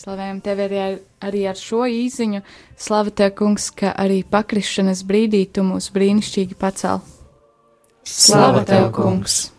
Slavējam 0.00 0.40
tevi 0.42 0.64
arī 0.64 0.80
ar, 0.80 0.96
arī 1.28 1.44
ar 1.46 1.58
šo 1.60 1.84
īziņu. 1.86 2.40
Slava 2.80 3.12
tev, 3.14 3.34
kungs, 3.38 3.68
ka 3.76 3.92
arī 3.94 4.22
pakrišanas 4.26 5.04
brīdī 5.06 5.44
tu 5.54 5.62
mūs 5.66 5.90
brīnišķīgi 5.94 6.58
pacēl. 6.58 7.02
Slava 8.02 8.64
tev, 8.66 8.88
kungs! 8.96 9.50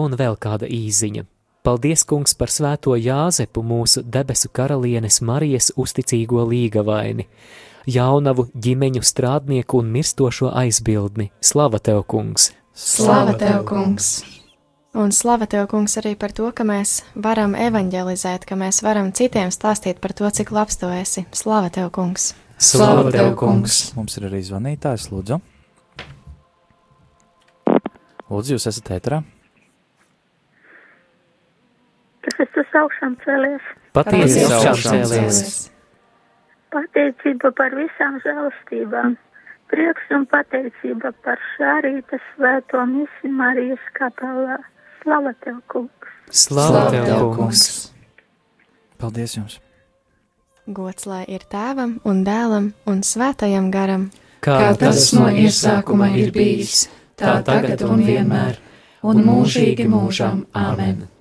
Un 0.00 0.18
vēl 0.18 0.38
kāda 0.40 0.66
īziņa. 0.66 1.26
Paldies, 1.62 2.02
kungs, 2.08 2.32
par 2.34 2.50
svēto 2.50 2.96
Jāzepu, 2.96 3.62
mūsu 3.62 4.00
debesu 4.02 4.48
karalienes 4.48 5.20
Marijas 5.20 5.70
uzticīgo 5.76 6.46
līgavaini, 6.48 7.28
jaunavu 7.88 8.48
ģimeņu 8.54 9.04
strādnieku 9.06 9.80
un 9.80 9.92
mirstošo 9.94 10.50
aizbildni. 10.52 11.30
Slava 11.40 11.78
tev, 11.78 12.02
kungs! 12.10 12.50
Slava 12.74 13.36
tev, 13.38 13.62
kungs! 13.68 14.20
Un 14.90 15.12
slava 15.14 15.46
tev, 15.46 15.68
kungs, 15.70 15.94
arī 16.00 16.16
par 16.18 16.32
to, 16.34 16.48
ka 16.50 16.64
mēs 16.66 17.04
varam 17.14 17.52
evanģelizēt, 17.54 18.42
ka 18.48 18.58
mēs 18.58 18.80
varam 18.82 19.12
citiem 19.14 19.52
stāstīt 19.54 20.00
par 20.02 20.16
to, 20.18 20.26
cik 20.26 20.50
labs 20.50 20.80
tu 20.80 20.90
esi. 20.90 21.26
Slava 21.30 21.70
tev, 21.70 21.92
kungs! 21.94 22.32
Slava 22.58 23.06
tev, 23.14 23.32
kungs! 23.38 23.92
Mums 23.94 24.18
ir 24.18 24.26
arī 24.26 24.42
zvanītājs, 24.44 25.06
lūdzu. 25.14 25.38
Lūdzu, 28.30 28.56
jūs 28.56 28.66
esat 28.70 28.90
ēterā? 28.98 29.22
Kristus 32.26 32.74
augšām 32.82 33.14
cēlies. 33.24 33.70
Patiesi 33.96 34.42
augšām 34.46 34.74
augšām 34.74 34.98
cēlies. 35.04 35.70
Pateicība 36.70 37.50
par 37.58 37.74
visām 37.74 38.20
žēlastībām. 38.24 39.16
Prieks 39.70 40.12
un 40.14 40.26
pateicība 40.30 41.12
par 41.24 41.38
šā 41.54 41.76
rīta 41.86 42.18
svēto 42.30 42.84
misiju 42.90 43.32
Marijas 43.38 43.82
kapelā. 43.98 44.58
Slava 45.02 45.32
tev, 45.42 45.60
kungs! 45.70 46.14
Slava 46.30 46.86
tev, 46.94 47.26
kungs! 47.36 47.64
Paldies 49.00 49.36
jums! 49.38 49.60
Gods 50.70 51.06
lai 51.10 51.22
ir 51.26 51.46
tēvam 51.50 51.98
un 52.06 52.24
dēlam 52.26 52.72
un 52.90 53.00
svētajam 53.06 53.70
garam, 53.74 54.10
Kā 54.40 54.72
tas 54.80 55.10
no 55.12 55.28
iesākuma 55.28 56.10
ir 56.16 56.30
bijis, 56.32 56.86
tā 57.18 57.40
tagad 57.44 57.82
un 57.84 58.04
vienmēr, 58.06 58.60
un 59.04 59.24
mūžīgi 59.26 59.88
mūžam. 59.90 60.46
Āmen! 60.56 61.02
Chwali 61.04 61.19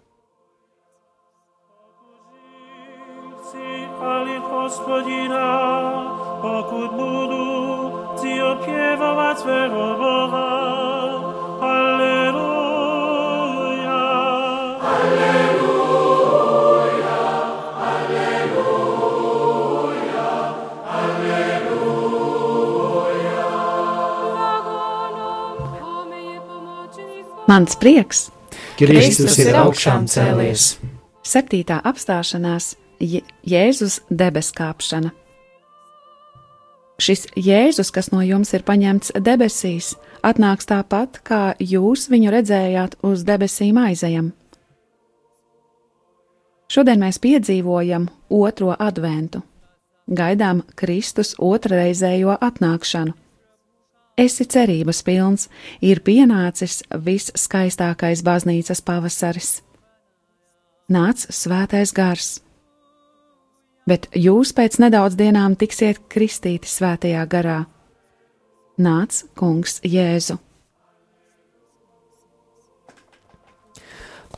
Gospodina, 4.70 5.50
pokud 6.42 6.92
budu 6.92 7.92
ci 8.22 8.42
opiewować 8.42 9.40
swego 9.40 9.98
Boga. 9.98 10.50
Alleluja. 11.62 12.70
Mans 27.48 27.76
prieks! 27.76 28.32
Kristus 28.78 29.40
ir 29.42 29.56
augšām 29.58 30.06
cēlies. 30.06 30.78
Septītā 31.26 31.82
apstāšanās 31.82 32.76
Jēzus 33.00 34.02
debeskāpšana. 34.12 35.14
Šis 37.00 37.30
Jēzus, 37.40 37.94
kas 37.96 38.12
no 38.12 38.20
jums 38.26 38.52
ir 38.54 38.66
paņemts 38.68 39.14
debesīs, 39.24 39.94
atnāks 40.26 40.68
tāpat, 40.68 41.22
kā 41.24 41.54
jūs 41.60 42.10
viņu 42.12 42.34
redzējāt 42.36 42.98
uz 43.08 43.24
debesīm 43.24 43.80
aizejam. 43.80 44.34
Šodien 46.70 47.00
mēs 47.02 47.18
piedzīvojam 47.24 48.10
otro 48.30 48.76
adventu, 48.76 49.42
gaidām 50.12 50.62
Kristus 50.76 51.34
otrreizējo 51.40 52.36
atnākšanu. 52.36 53.16
Esi 54.20 54.44
cerības 54.52 55.00
pilns, 55.08 55.48
ir 55.80 56.04
pienācis 56.04 56.82
visskaistākais 56.92 58.20
baznīcas 58.28 58.84
pavasaris. 58.84 59.62
Nāc 60.92 61.24
svētais 61.32 61.96
gars! 61.96 62.42
Bet 63.90 64.08
jūs 64.16 64.54
pēc 64.56 64.78
nedaudz 64.84 65.18
dienām 65.20 65.58
tiksiet 65.60 66.04
kristīti 66.12 66.70
svētajā 66.70 67.26
garā. 67.30 67.64
Nāc, 68.80 69.24
kungs, 69.36 69.82
Jēzu! 69.84 70.38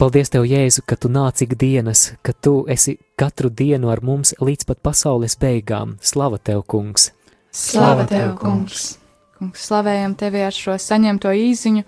Paldies, 0.01 0.31
Tev, 0.33 0.47
Jēzu, 0.49 0.81
ka 0.87 0.97
Tu 0.97 1.11
nāc 1.13 1.43
ikdienas, 1.45 2.15
ka 2.25 2.33
Tu 2.33 2.55
esi 2.73 2.95
katru 3.19 3.51
dienu 3.53 3.91
ar 3.93 4.01
mums 4.01 4.33
līdz 4.41 4.71
pat 4.71 4.81
pasaules 4.81 5.37
beigām. 5.37 5.99
Slava 6.01 6.41
Tev, 6.41 6.63
kungs! 6.65 7.11
Slava 7.51 8.05
tev, 8.07 8.37
kungs! 8.39 8.93
Kungs, 9.35 9.65
slavējam 9.67 10.13
tevi 10.15 10.39
ar 10.45 10.55
šo 10.55 10.77
saņemto 10.79 11.33
īziņu, 11.35 11.83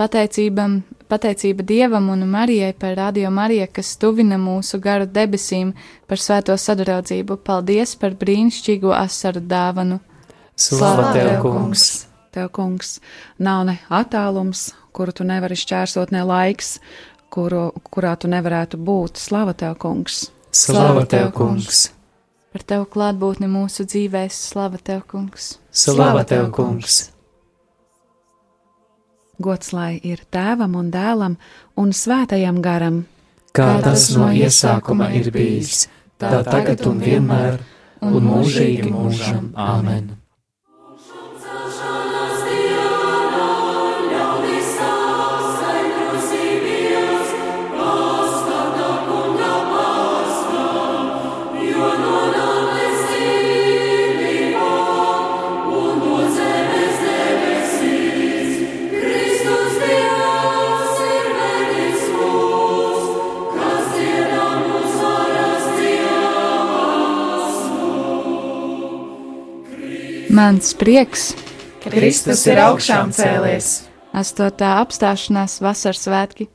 pateicībam, 0.00 0.80
pateicība 1.10 1.64
Dievam 1.66 2.08
un 2.14 2.24
Marijai 2.28 2.72
par 2.72 2.96
radio 2.96 3.30
Mariju, 3.30 3.66
kas 3.76 3.92
tuvina 4.00 4.38
mūsu 4.40 4.80
garu 4.80 5.08
debesīm, 5.08 5.74
par 6.08 6.22
svēto 6.22 6.56
sadraudzību. 6.56 7.36
Paldies 7.44 7.96
par 8.00 8.16
brīnišķīgo 8.20 8.94
asaru 8.96 9.42
dāvanu. 9.44 10.00
Slava 10.56 11.12
Tev, 11.16 11.34
kungs! 11.44 11.88
Tev, 12.30 12.46
kungs, 12.54 13.00
nav 13.42 13.64
ne 13.66 13.80
attālums, 13.90 14.68
kuru 14.94 15.10
tu 15.10 15.24
nevari 15.26 15.56
šķērsot, 15.58 16.12
ne 16.14 16.22
laiks, 16.22 16.76
kuru, 17.34 17.72
kurā 17.90 18.14
tu 18.22 18.30
nevarētu 18.30 18.78
būt. 18.78 19.18
Slava 19.18 19.56
tev, 19.58 19.74
kungs! 19.82 20.28
Slava 20.54 21.02
Tev, 21.10 21.32
kungs! 21.34 21.88
Par 22.54 22.62
tevu 22.66 22.86
klātbūtni 22.90 23.50
mūsu 23.50 23.86
dzīvēs, 23.86 24.38
slava 24.50 24.78
tev, 24.78 25.04
kungs! 25.10 25.56
Slava 25.70 26.22
Tev, 26.26 26.48
kungs! 26.54 27.08
Gods 29.40 29.72
lai 29.72 29.94
ir 30.04 30.20
tēvam 30.32 30.76
un 30.76 30.90
dēlam 30.92 31.38
un 31.80 31.94
svētajam 31.96 32.60
garam, 32.64 33.04
Kā 33.56 33.80
tas 33.82 34.04
no 34.14 34.28
iesākuma 34.30 35.08
ir 35.18 35.32
bijis, 35.34 35.88
tā 36.22 36.44
tagad 36.46 36.84
un 36.86 37.00
vienmēr, 37.02 37.58
un 38.06 38.28
mūžīgi 38.28 38.92
mūžam. 38.94 39.50
Āmen! 39.58 40.19
Mans 70.30 70.76
prieks! 70.78 71.32
Kristus 71.82 72.44
ir 72.46 72.60
augšām 72.62 73.08
cēlies. 73.10 73.68
Astotā 74.14 74.76
apstāšanās 74.78 75.56
vasaras 75.58 76.04
svētki. 76.06 76.46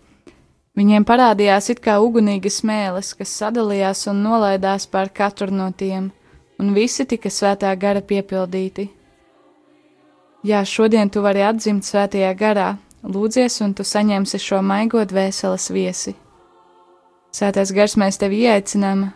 Viņiem 0.80 1.04
parādījās 1.04 1.68
it 1.74 1.82
kā 1.84 1.98
ugunīgas 2.00 2.62
mēlis, 2.64 3.10
kas 3.20 3.34
sadalījās 3.36 4.06
un 4.08 4.22
nolaidās 4.24 4.88
pār 4.88 5.12
katru 5.12 5.52
no 5.52 5.68
tiem, 5.76 6.08
un 6.56 6.72
visi 6.78 7.04
tika 7.04 7.28
svētā 7.28 7.74
gara 7.76 8.00
piepildīti. 8.00 8.86
Jā, 10.48 10.62
šodien 10.64 11.12
tu 11.12 11.26
vari 11.26 11.44
atzimt 11.44 11.84
svētajā 11.84 12.32
garā, 12.40 12.70
lūdzies, 13.04 13.60
un 13.66 13.74
tu 13.76 13.84
saņemsi 13.84 14.40
šo 14.40 14.62
maigo 14.64 15.04
dvēseles 15.04 15.68
viesi. 15.76 16.16
Svētais 17.36 17.76
gars 17.76 17.98
mēs 18.00 18.24
tevi 18.24 18.46
ieaicinām. 18.46 19.10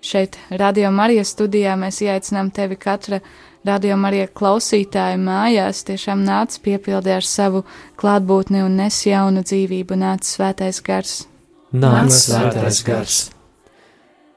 Šeit, 0.00 0.38
Radio 0.48 0.94
Marijas 0.94 1.34
studijā, 1.34 1.76
mēs 1.76 2.00
ieaicinām 2.06 2.54
tevi 2.54 2.78
katra 2.80 3.18
Radio 3.66 3.96
Marija 3.98 4.28
klausītāja 4.30 5.18
mājās. 5.18 5.82
Tiešām 5.88 6.22
nāc 6.22 6.54
piepildi 6.62 7.10
ar 7.16 7.26
savu 7.26 7.64
klātbūtni 7.98 8.62
un 8.62 8.76
nes 8.78 9.00
jaunu 9.06 9.42
dzīvību, 9.42 9.98
nāc 9.98 10.28
svētais 10.28 10.78
gars. 10.86 11.16
Nāc 11.74 12.14
svētais 12.14 12.78
gars! 12.86 13.18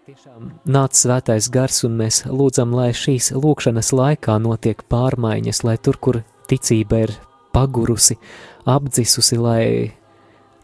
Tiešām 0.10 0.50
nāc 0.66 0.98
svētais 0.98 1.52
gars, 1.54 1.84
un 1.86 2.00
mēs 2.02 2.24
lūdzam, 2.26 2.74
lai 2.76 2.90
šīs 2.98 3.30
lūkšanas 3.38 3.94
laikā 3.94 4.40
notiek 4.42 4.82
pārmaiņas, 4.90 5.62
lai 5.70 5.78
tur, 5.78 6.02
kur 6.02 6.22
ticība 6.50 7.06
ir 7.06 7.16
pagurusi, 7.54 8.18
apdzisusi, 8.66 9.38
lai, 9.38 9.64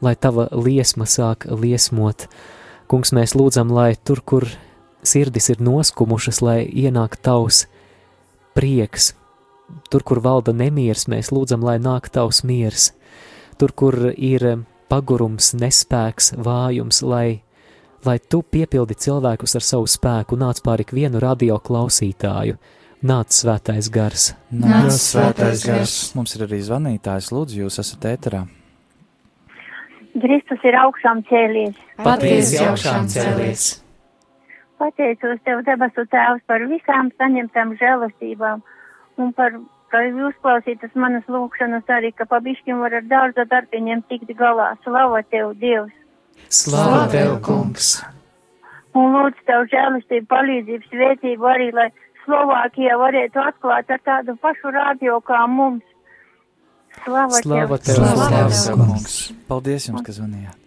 lai 0.01 0.15
tava 0.17 0.49
liesma 0.51 1.05
sāk 1.05 1.45
liesmot. 1.45 2.25
Kungs, 2.89 3.13
mēs 3.13 3.37
lūdzam, 3.37 3.69
lai 3.71 3.93
tur, 3.95 4.25
kur 4.25 4.49
sirdis 5.05 5.53
ir 5.53 5.61
noskumušas, 5.61 6.41
lai 6.41 6.63
ienāk 6.65 7.19
tavs 7.21 7.67
prieks. 8.57 9.11
Tur, 9.91 10.03
kur 10.07 10.21
valda 10.23 10.53
nemieris, 10.55 11.05
mēs 11.11 11.29
lūdzam, 11.35 11.63
lai 11.67 11.77
nāk 11.83 12.09
tavs 12.13 12.41
miers. 12.47 12.91
Tur, 13.59 13.73
kur 13.75 13.97
ir 14.13 14.45
pagurums, 14.89 15.51
nespēks, 15.59 16.33
vājums, 16.39 17.01
lai, 17.03 17.41
lai 18.07 18.17
tu 18.31 18.41
piepildi 18.41 18.97
cilvēkus 19.07 19.57
ar 19.59 19.65
savu 19.65 19.89
spēku, 19.91 20.39
nāc 20.39 20.61
pār 20.65 20.85
ikvienu 20.85 21.21
radio 21.23 21.59
klausītāju. 21.59 22.57
Nāc 23.07 23.35
svētais 23.35 23.91
gars. 23.93 24.31
Nāc 24.49 24.95
svētais 24.97 25.65
gars. 25.67 25.97
Mums 26.17 26.33
ir 26.33 26.47
arī 26.47 26.63
zvanītājs, 26.65 27.29
lūdzu, 27.35 27.59
jūs 27.65 27.77
esat 27.83 28.07
ēterā. 28.09 28.47
Kristus 30.17 30.63
ir 30.65 30.77
augšām 30.81 31.21
cēlies. 31.27 31.75
Patiesi 32.01 32.57
augšām 32.63 33.05
cēlies. 33.11 33.67
Pateicos 34.77 35.39
Tev, 35.45 35.63
debesu 35.65 36.05
Tēvs, 36.11 36.43
par 36.49 36.63
visām 36.69 37.09
saņemtām 37.17 37.73
žēlastībām 37.79 38.61
un 39.17 39.31
par, 39.37 39.55
ka 39.91 40.03
uzklausītas 40.29 40.93
manas 40.99 41.25
lūkšanas 41.31 41.89
arī, 41.97 42.11
ka 42.13 42.27
pabišķim 42.29 42.83
var 42.83 42.99
ar 42.99 43.07
dārza 43.09 43.47
darbiņiem 43.49 44.03
tikt 44.11 44.33
galā. 44.37 44.73
Slava 44.85 45.23
Tev, 45.31 45.55
Dievs! 45.61 45.95
Slava 46.53 47.07
Tev, 47.11 47.39
kungs! 47.45 47.95
Un 48.97 49.17
lūdzu 49.17 49.47
Tev 49.49 49.65
žēlastību, 49.73 50.29
palīdzību, 50.33 50.91
svētību 50.91 51.49
arī, 51.53 51.71
lai 51.73 51.89
Slovākija 52.25 52.99
varētu 53.01 53.41
atklāt 53.41 53.89
ar 53.93 54.05
tādu 54.05 54.37
pašu 54.43 54.73
radio 54.75 55.17
kā 55.25 55.41
mums. 55.49 55.85
Slava, 57.01 57.41
Slava 57.41 57.81
Tev! 57.81 57.89
Tev, 57.89 57.99
Slava 58.03 58.31
Tēvs, 58.35 58.63
Tev, 58.69 58.87
kungs! 58.93 59.19
Paldies 59.49 59.89
jums, 59.89 60.05
ka 60.05 60.17
zvanījāt! 60.21 60.66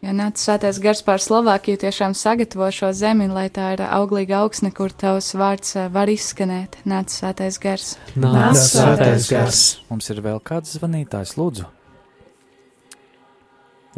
Ja 0.00 0.14
nāc 0.16 0.40
svētais 0.40 0.78
gars 0.80 1.02
pār 1.04 1.20
Slovākiju 1.20 1.82
tiešām 1.82 2.14
sagatavo 2.16 2.70
šo 2.72 2.88
zemi, 2.96 3.26
lai 3.28 3.50
tā 3.52 3.74
ir 3.74 3.82
auglīga 3.84 4.38
augsne, 4.40 4.70
kur 4.72 4.94
tavs 4.96 5.34
vārds 5.36 5.74
eh, 5.76 5.90
var 5.92 6.08
izskanēt. 6.08 6.78
Nāc 6.88 7.12
svētais 7.12 7.58
gars. 7.60 7.90
Nāc 8.16 8.56
svētais 8.56 9.28
gars! 9.28 9.60
Mums 9.90 10.08
ir 10.08 10.22
vēl 10.24 10.40
kāds 10.40 10.72
zvanītājs, 10.78 11.34
lūdzu. 11.36 11.68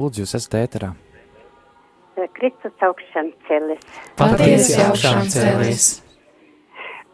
Lūdzu, 0.01 0.25
jūs 0.25 0.35
esat 0.41 0.59
ēterā. 0.65 0.91
Kristus 2.35 2.83
augšām 2.83 3.31
celis. 3.47 3.87
Patiesi 4.19 4.83
augšām 4.83 5.31
cēlies! 5.31 5.89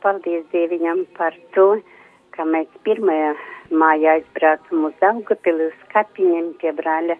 Paldies 0.00 0.48
Dieviņam 0.54 1.04
par 1.18 1.36
to, 1.52 1.74
ka 2.32 2.48
mēs 2.48 2.72
pirmajā 2.88 3.34
mājā 3.68 4.16
aizbraucam 4.22 4.88
uz 4.88 4.96
Daugavpili 5.02 5.68
uz 5.68 5.88
kapiņiem 5.92 6.54
pie 6.62 6.72
brāļa 6.78 7.18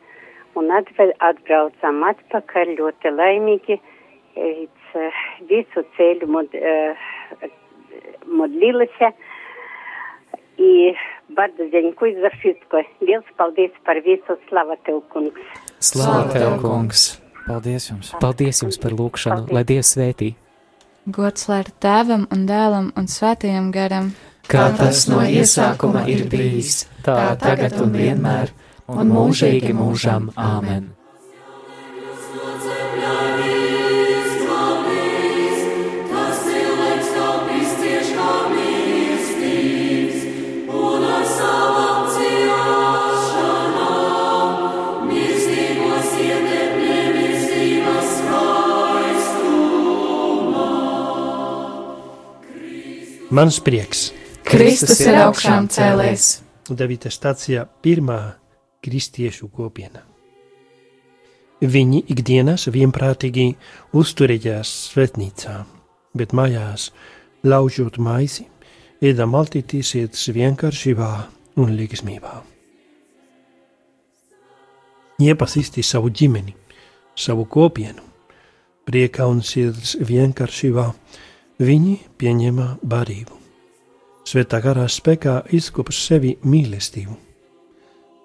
un 0.58 0.72
atve- 0.72 1.16
atbraucam 1.20 2.04
atpakaļ 2.12 2.76
ļoti 2.80 3.14
laimīgi. 3.20 3.80
It's, 4.36 4.96
uh, 4.96 5.24
visu 5.50 5.86
ceļu 5.98 6.28
mod, 6.28 6.54
uh, 6.54 6.98
modlилися. 8.26 9.12
И 10.58 10.94
bardzo 11.30 11.70
dziękuję 11.72 12.22
za 12.22 12.30
wszystko. 12.30 12.78
Dievs, 13.02 13.26
paldies 13.38 13.72
par 13.86 14.02
visu. 14.04 14.34
Slava 14.50 14.76
Tev, 14.78 15.02
kungs. 15.10 15.40
Slava 15.80 16.34
Tev, 16.34 16.62
kungs! 16.62 17.22
Paldies 17.48 17.90
jums! 17.90 18.14
Paldies 18.22 18.62
jums 18.64 18.78
par 18.80 18.94
lūgšanu, 18.96 19.52
lai 19.52 19.64
Dievs 19.68 19.98
svētī! 19.98 20.34
Gods 21.12 21.50
lai 21.50 21.60
ir 21.66 21.72
tēvam 21.84 22.28
un 22.32 22.46
dēlam 22.48 22.92
un 22.96 23.10
svētajam 23.12 23.72
garam. 23.76 24.14
Kā 24.48 24.70
tas 24.78 25.08
no 25.12 25.20
iesākuma 25.20 26.06
ir 26.08 26.24
bijis, 26.32 26.86
tā 27.04 27.36
tagad 27.40 27.76
un 27.84 27.92
vienmēr, 27.92 28.54
un 28.89 29.13
mūžīgi 29.13 29.75
mūžam 29.77 30.31
āmen. 30.37 30.95
Mans 53.39 53.59
prieks. 53.63 54.09
Kristus 54.43 54.99
ir 55.05 55.15
augšām 55.21 55.69
cēlies. 55.71 56.39
9. 56.73 57.11
stācijā 57.13 57.69
pirmā 57.85 58.17
kristiešu 58.85 59.49
kopiena. 59.55 60.05
Viņi 61.59 62.05
ikdienas 62.13 62.69
vienprātīgi 62.71 63.49
uzturējās 63.99 64.71
svētnīcā, 64.93 65.57
bet 66.15 66.35
mājās, 66.37 66.93
laužot 67.43 67.99
maisi, 67.99 68.47
ēda 69.03 69.27
maltītīsietas 69.27 70.29
vienkāršībā 70.35 71.11
un 71.59 71.75
līgsmībā. 71.79 72.37
Iepazīsti 75.19 75.83
savu 75.83 76.13
ģimeni, 76.15 76.55
savu 77.19 77.49
kopienu, 77.51 78.05
priekā 78.87 79.27
un 79.27 79.43
sirds 79.43 79.97
vienkāršībā, 79.99 80.87
viņi 81.59 81.97
pieņēma 82.23 82.69
barību. 82.87 83.35
Svētā 84.29 84.61
garā 84.63 84.87
spēkā 84.87 85.41
izkopa 85.57 85.91
sevi 85.97 86.37
mīlestību. 86.45 87.28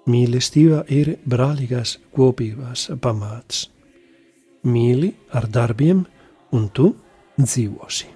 Mīlestība 0.09 0.81
ir 0.91 1.13
brālīgās 1.23 1.97
kopībās 2.15 2.89
pamāts. 2.99 3.69
Mīli 4.67 5.13
ar 5.31 5.47
darbiem, 5.47 6.03
un 6.51 6.67
tu 6.75 6.89
dzīvosi. 7.39 8.09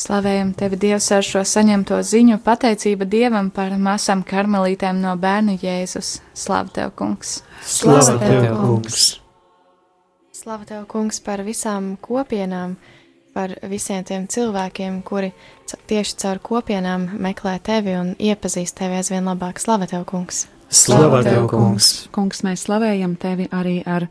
Slavējam 0.00 0.54
tevi, 0.56 0.78
Dievs, 0.80 1.10
ar 1.12 1.24
šo 1.26 1.42
saņemto 1.44 1.98
ziņu, 2.06 2.38
pateicība 2.44 3.04
Dievam 3.04 3.50
par 3.52 3.74
masām 3.76 4.22
karmelītēm 4.24 5.02
no 5.02 5.12
bērnu 5.20 5.58
Jēzus. 5.60 6.14
Slavu 6.32 6.72
tev, 6.78 6.94
kungs! 6.96 7.40
Slava 7.60 8.14
Tev, 8.22 8.46
kungs! 8.56 9.10
Slava 10.32 10.64
Tev, 10.64 10.86
kungs, 10.88 11.20
par 11.20 11.42
visām 11.44 11.98
kopienām, 12.00 12.78
par 13.34 13.54
visiem 13.70 14.04
tiem 14.04 14.26
cilvēkiem, 14.30 15.02
kuri 15.06 15.32
tieši 15.90 16.16
caur 16.22 16.40
kopienām 16.42 17.08
meklē 17.22 17.58
Tevi 17.62 17.94
un 17.98 18.14
iepazīst 18.18 18.78
Tevi 18.78 18.98
aizvien 19.00 19.28
labāk. 19.28 19.62
Slava 19.62 19.86
Tev, 19.90 20.04
kungs! 20.08 20.46
Slava 20.70 21.22
Tev, 21.26 21.46
kungs! 21.50 22.08
Kungs, 22.14 22.44
mēs 22.46 22.66
slavējam 22.68 23.16
tevi 23.18 23.48
arī 23.50 23.80
ar 23.86 24.06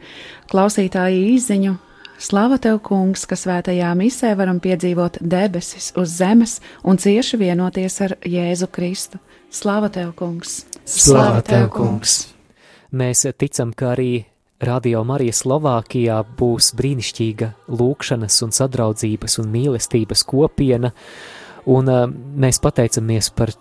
klausītāju 0.51 1.29
izziņu. 1.35 1.77
Slava 2.19 2.57
tev, 2.59 2.81
kungs, 2.83 3.21
ka 3.23 3.37
svētajā 3.39 3.93
misē 3.95 4.33
varam 4.35 4.57
piedzīvot 4.59 5.21
debesis 5.23 5.93
uz 5.95 6.17
zemes 6.19 6.57
un 6.83 6.99
cieši 6.99 7.39
vienoties 7.39 7.95
ar 8.03 8.17
Jēzu 8.27 8.67
Kristu. 8.75 9.21
Slava 9.49 9.87
tev, 9.87 10.11
kungs! 10.19 10.65
Slava 10.83 11.39
Tev, 11.45 11.69
kungs! 11.71 12.33
Mēs 12.91 13.23
ticam, 13.39 13.71
ka 13.71 13.93
arī 13.93 14.25
Radio 14.59 15.05
Marija 15.07 15.31
Slovākijā 15.31 16.17
būs 16.35 16.73
brīnišķīga 16.75 17.47
lūkšanas 17.79 18.41
un 18.43 18.51
sadraudzības 18.51 19.37
un 19.39 19.47
mīlestības 19.53 20.23
kopiena, 20.27 20.91
un 21.71 21.87
uh, 21.87 22.01
mēs 22.11 22.59
pateicamies 22.59 23.29
par, 23.39 23.53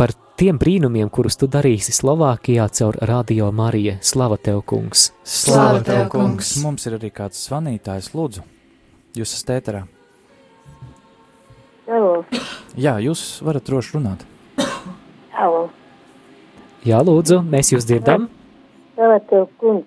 par 0.00 0.14
tiem 0.40 0.56
brīnumiem, 0.60 1.10
kurus 1.12 1.36
tu 1.36 1.44
darīsi 1.50 1.92
Slovākijā 1.92 2.70
caur 2.72 2.96
Radio 3.10 3.50
Mariju. 3.52 3.98
Slava 4.00 4.38
Tev, 4.40 4.62
kungs! 4.64 5.10
Slava 5.28 5.82
Tev, 5.84 6.06
kungs! 6.14 6.54
Mums 6.64 6.88
ir 6.88 6.96
arī 6.96 7.12
kāds 7.20 7.44
zvanītājs, 7.50 8.14
lūdzu. 8.16 8.46
Jūs 9.20 9.36
esat 9.36 9.52
ēterā. 9.58 9.84
Alo, 11.90 12.22
Jā, 12.78 12.96
jūs 13.02 13.42
varat 13.44 13.66
droši 13.68 13.96
runāt. 13.98 14.24
alo. 15.36 15.66
Jā, 16.86 17.04
lūdzu, 17.04 17.42
mēs 17.44 17.74
jūs 17.74 17.84
dzirdam! 17.84 18.30
Slava 18.96 19.20
Tev, 19.28 19.50
kungs, 19.60 19.84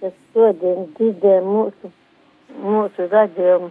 kas 0.00 0.14
šodien 0.34 0.86
dzirdēja 0.96 1.42
mūsu, 1.46 1.90
mūsu 2.62 3.08
radījumu. 3.12 3.70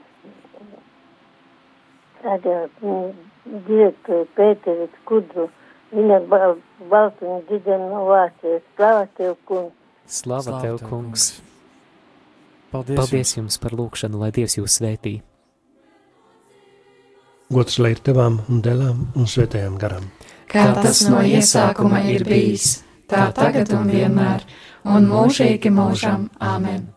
Radio 2.25 2.57
direktoru 3.67 4.27
Pēteri 4.37 4.87
Skudru. 4.99 5.49
Viņa 5.95 6.19
bal- 6.29 6.57
balsiņu 6.91 7.41
dzirdēja 7.49 7.77
no 7.83 8.05
Vācijas. 8.09 8.63
Slava 8.75 9.05
Tev, 9.17 9.35
kungs. 9.45 9.73
Slava, 10.05 10.61
Tev, 10.61 10.79
kungs! 10.89 11.29
Paldies! 12.71 12.97
Paldies 12.99 13.37
jums 13.37 13.57
par 13.61 13.71
lūgšanu, 13.77 14.19
lai 14.19 14.31
Dievs 14.35 14.57
jūs 14.57 14.79
svētī! 14.81 15.19
Gods 17.53 17.77
lai 17.79 17.91
ir 17.93 18.01
tevām 18.01 18.39
un 18.49 18.61
dēlām 18.65 19.03
un 19.15 19.27
svētajām 19.29 19.77
garam. 19.81 20.07
Kā 20.49 20.65
tas 20.81 21.03
no 21.09 21.21
iesākuma 21.21 22.01
ir 22.09 22.25
bijis, 22.25 22.79
tā 23.09 23.27
tagad 23.37 23.69
un 23.77 23.91
vienmēr, 23.93 24.45
un 24.85 25.09
mūžīgi 25.09 25.71
mūžam. 25.73 26.29
Āmen! 26.39 26.91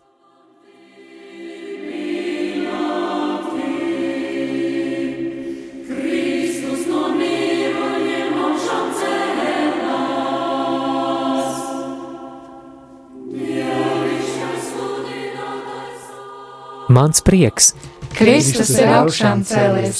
Mans 16.89 17.21
prieks! 17.21 17.75
Kristus 18.17 18.71
ir 18.75 18.89
augšām 18.91 19.45
cēlies. 19.47 19.99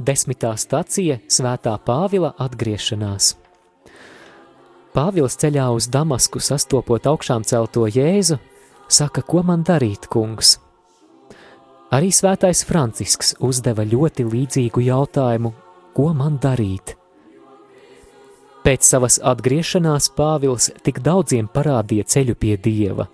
Desmitā 0.00 0.54
stacija- 0.58 1.18
Svētā 1.36 1.76
Pāvila 1.84 2.32
atgriešanās. 2.40 3.36
Pāvils 4.98 5.36
ceļā 5.38 5.68
uz 5.70 5.86
Damasku 5.94 6.40
sastopot 6.42 7.04
augšām 7.06 7.44
celto 7.46 7.84
Jēzu, 7.86 8.34
saka, 8.90 9.22
ko 9.22 9.44
man 9.46 9.60
darīt, 9.62 10.08
kungs? 10.10 10.56
Arī 11.94 12.08
Svētais 12.10 12.64
Francisks 12.66 13.36
uzdeva 13.38 13.84
ļoti 13.86 14.24
līdzīgu 14.26 14.82
jautājumu, 14.82 15.52
ko 15.94 16.06
man 16.18 16.40
darīt. 16.42 16.96
Pēc 18.66 18.88
savas 18.88 19.20
atgriešanās 19.22 20.08
Pāvils 20.18 20.66
tik 20.82 20.98
daudziem 21.06 21.46
parādīja 21.46 22.08
ceļu 22.16 22.34
pie 22.34 22.56
Dieva. 22.58 23.06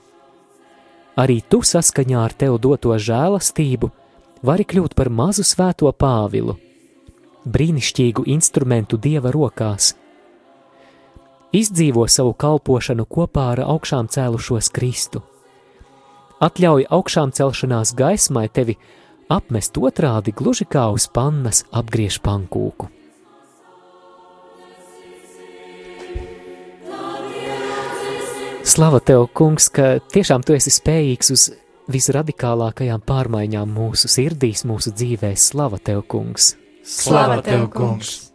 Arī 1.20 1.42
tu 1.44 1.60
saskaņā 1.60 2.22
ar 2.22 2.32
tev 2.32 2.56
doto 2.64 2.96
žēlastību 2.96 3.90
vari 4.40 4.64
kļūt 4.64 4.96
par 4.96 5.12
mazu 5.12 5.44
svēto 5.44 5.92
Pāvilu, 5.92 6.56
brīnišķīgu 7.44 8.24
instrumentu 8.38 8.96
Dieva 8.96 9.34
rokās. 9.36 9.92
Izdzīvo 11.54 12.08
savu 12.10 12.32
kalpošanu 12.34 13.04
kopā 13.06 13.52
ar 13.52 13.60
augšām 13.62 14.08
cēlušos 14.10 14.72
Kristu. 14.74 15.20
Atļauj 16.42 16.88
augšām 16.90 17.30
celšanās 17.30 17.92
gaismai 17.94 18.48
tevi 18.50 18.74
apmest 19.30 19.78
otrādi 19.78 20.34
gluži 20.34 20.66
kā 20.66 20.88
uz 20.90 21.06
pannas 21.06 21.62
apgriež 21.70 22.18
pankūku. 22.26 22.90
Slava 28.64 28.98
tev, 28.98 29.28
kungs, 29.30 29.70
ka 29.70 30.00
tiešām 30.10 30.42
tu 30.42 30.58
esi 30.58 30.74
spējīgs 30.74 31.34
uz 31.36 31.48
visradikālākajām 31.86 33.06
pārmaiņām 33.06 33.74
mūsu 33.78 34.10
sirdīs, 34.10 34.66
mūsu 34.66 34.90
dzīvēs. 34.90 35.50
Slava 35.52 35.78
tev, 35.78 36.02
kungs! 36.10 36.56
Slava 36.82 37.42
tev, 37.44 37.68
kungs! 37.70 38.33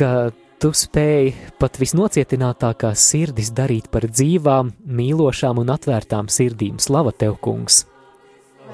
Ka 0.00 0.30
tu 0.56 0.70
spēj 0.72 1.34
pat 1.60 1.74
visnocietinātākās 1.76 3.02
sirdis 3.10 3.50
darīt 3.52 3.90
par 3.92 4.06
dzīvām, 4.08 4.70
mīlošām 4.88 5.60
un 5.60 5.72
atvērtām 5.74 6.30
sirdīm. 6.32 6.78
Slava 6.80 7.12
tev, 7.12 7.34
kungs! 7.44 7.82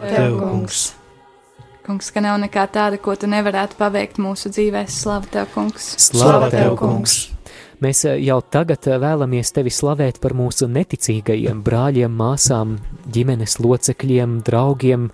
Tev, 0.05 0.37
kungs! 0.39 0.85
Kungs, 1.87 2.13
ka 2.15 2.23
nav 2.23 2.39
nekā 2.43 2.69
tāda, 2.71 3.01
ko 3.03 3.17
tu 3.19 3.27
nevarētu 3.31 3.79
paveikt 3.79 4.21
mūsu 4.23 4.53
dzīvēs. 4.55 5.01
Slava 5.03 5.27
tev, 5.35 5.51
kungs! 5.55 5.89
Slava 6.07 6.53
tev, 6.55 6.77
kungs! 6.79 7.25
Mēs 7.83 8.05
jau 8.07 8.39
tagad 8.47 8.87
vēlamies 8.87 9.51
tevi 9.53 9.75
slavēt 9.75 10.23
par 10.23 10.33
mūsu 10.39 10.71
neticīgajiem 10.71 11.59
brāļiem, 11.67 12.15
māsām, 12.23 12.79
ģimenes 13.13 13.59
locekļiem, 13.67 14.39
draugiem, 14.47 15.11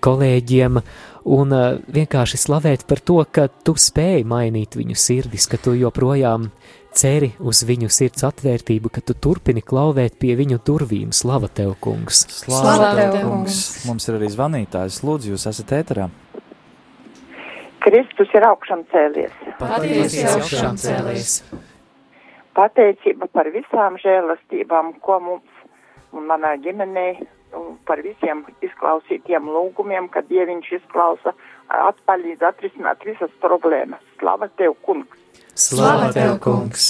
kolēģiem, 0.00 0.80
un 1.26 1.52
vienkārši 1.92 2.38
slavēt 2.38 2.86
par 2.88 3.02
to, 3.02 3.18
ka 3.26 3.48
tu 3.66 3.74
spēj 3.78 4.24
mainīt 4.28 4.76
viņu 4.78 4.96
sirdis, 4.98 5.48
ka 5.50 5.58
tu 5.60 5.74
joprojām 5.76 6.50
ceri 6.96 7.32
uz 7.42 7.62
viņu 7.66 7.90
sirds 7.92 8.24
atvērtību, 8.26 8.90
ka 8.92 9.02
tu 9.04 9.16
turpini 9.18 9.62
klauvēt 9.64 10.16
pie 10.22 10.36
viņu 10.38 10.60
durvīm. 10.66 11.12
Slava 11.16 11.50
tev, 11.52 11.74
kungs! 11.82 12.24
Slava 12.40 12.92
tev, 12.96 13.18
kungs! 13.20 13.60
Mums 13.88 14.08
ir 14.08 14.18
arī 14.20 14.30
zvanītājs. 14.32 15.02
Lūdzu, 15.06 15.34
jūs 15.34 15.46
esat 15.50 15.74
ēterā. 15.76 16.08
Kristus 17.86 18.32
ir 18.34 18.46
augšām 18.48 18.82
cēlies. 18.90 19.34
Patiesi 19.60 20.24
augšām 20.26 20.78
cēlies. 20.80 21.38
Pateicība 22.56 23.28
par 23.36 23.50
visām 23.54 23.98
žēlastībām, 24.00 24.96
ko 25.04 25.20
mums 25.22 25.66
un 26.16 26.24
manā 26.30 26.54
ģimenē, 26.64 27.08
un 27.20 27.35
par 27.88 28.02
visiem 28.04 28.44
izklausītiem 28.64 29.48
lūgumiem, 29.52 30.08
kad 30.12 30.28
Dieviņš 30.30 30.72
izklausa, 30.80 31.34
atpalīdz 31.68 32.44
atrisināt 32.46 33.04
visas 33.06 33.32
problēmas. 33.42 34.02
Slava 34.20 34.48
tev, 34.58 34.76
kungs! 34.86 35.18
Slava 35.54 36.12
tev, 36.14 36.36
kungs! 36.44 36.88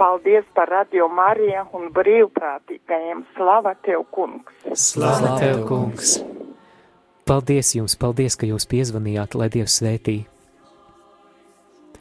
Paldies 0.00 0.46
par 0.56 0.70
radio 0.72 1.10
Mariju 1.12 1.66
un 1.76 1.90
brīvprātīgajiem. 1.92 3.24
Slava 3.36 3.74
tev, 3.84 4.06
kungs! 4.14 4.52
Slava 4.74 5.36
tev, 5.40 5.64
kungs! 5.68 6.18
Paldies 7.28 7.74
jums, 7.76 7.94
paldies, 8.00 8.34
ka 8.34 8.48
jūs 8.48 8.66
piezvanījāt, 8.66 9.36
lai 9.38 9.50
Dievs 9.52 9.76
svētī. 9.78 10.22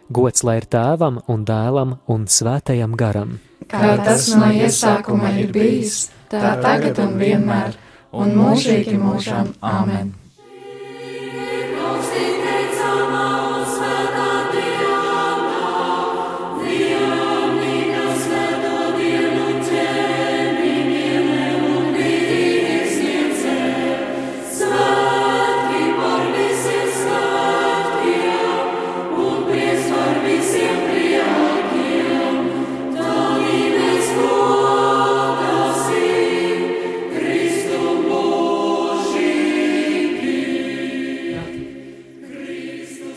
Gods 0.09 0.41
lai 0.41 0.55
ir 0.57 0.65
tēvam 0.65 1.19
un 1.29 1.43
dēlam 1.45 1.91
un 2.09 2.23
svētajam 2.25 2.95
garam. 2.97 3.35
Kā 3.69 3.91
tas 4.01 4.31
no 4.33 4.47
iesākuma 4.49 5.29
ir 5.37 5.51
bijis, 5.53 6.07
tā 6.31 6.55
tagad 6.63 6.97
un 7.03 7.13
vienmēr, 7.19 7.77
un 8.11 8.33
mūžīgi 8.37 8.97
mūžam. 9.01 9.53
Āmen! 9.61 10.13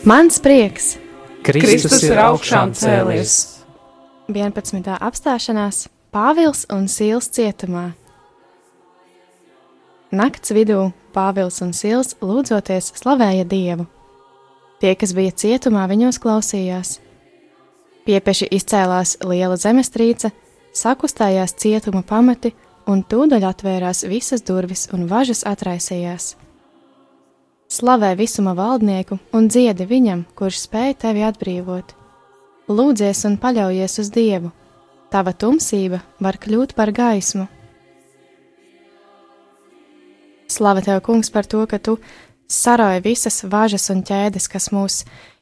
Mans 0.03 0.35
prieks! 0.43 0.97
Kristus 1.47 2.01
ir 2.03 2.19
augšām 2.19 2.73
cēlies! 2.75 3.35
11. 4.27 4.83
apstāšanās 4.99 5.85
Pāvils 6.11 6.65
un 6.75 6.89
Sīls 6.91 7.29
cietumā. 7.31 7.85
Nakts 10.11 10.51
vidū 10.51 10.89
Pāvils 11.15 11.61
un 11.63 11.71
Sīls 11.71 12.17
lūdzoties 12.19 12.91
slavēja 12.99 13.47
Dievu. 13.47 13.87
Tie, 14.83 14.91
kas 14.99 15.15
bija 15.15 15.31
cietumā, 15.31 15.87
viņos 15.87 16.19
klausījās. 16.19 16.97
Piepeši 18.03 18.51
izcēlās 18.59 19.21
liela 19.23 19.55
zemestrīce, 19.55 20.35
sakustājās 20.75 21.55
cietuma 21.55 22.03
pamati, 22.03 22.51
un 22.91 23.07
tūdaļ 23.07 23.51
atvērās 23.55 24.03
visas 24.11 24.43
durvis 24.43 24.89
un 24.91 25.07
važas 25.07 25.47
atraisījās. 25.47 26.33
Slavē 27.73 28.11
visuma 28.13 28.51
valdnieku 28.53 29.15
un 29.33 29.47
dziedi 29.49 29.87
viņam, 29.89 30.27
kurš 30.37 30.59
spēj 30.67 30.91
tevi 31.01 31.23
atbrīvot. 31.25 31.95
Lūdzies 32.69 33.23
un 33.25 33.39
paļaujies 33.41 33.97
uz 34.03 34.11
Dievu, 34.13 34.51
tava 35.09 35.33
tumsība 35.33 36.03
var 36.21 36.37
kļūt 36.43 36.75
par 36.77 36.91
gaismu. 36.93 37.47
Slava 40.53 40.83
tev, 40.85 40.99
kungs, 41.01 41.33
par 41.33 41.49
to, 41.49 41.63
ka 41.65 41.79
tu 41.81 41.97
saroji 42.45 43.01
visas 43.07 43.41
važas 43.49 43.89
un 43.89 44.05
ķēdes, 44.05 44.45
kas 44.53 44.69
mūs 44.69 44.99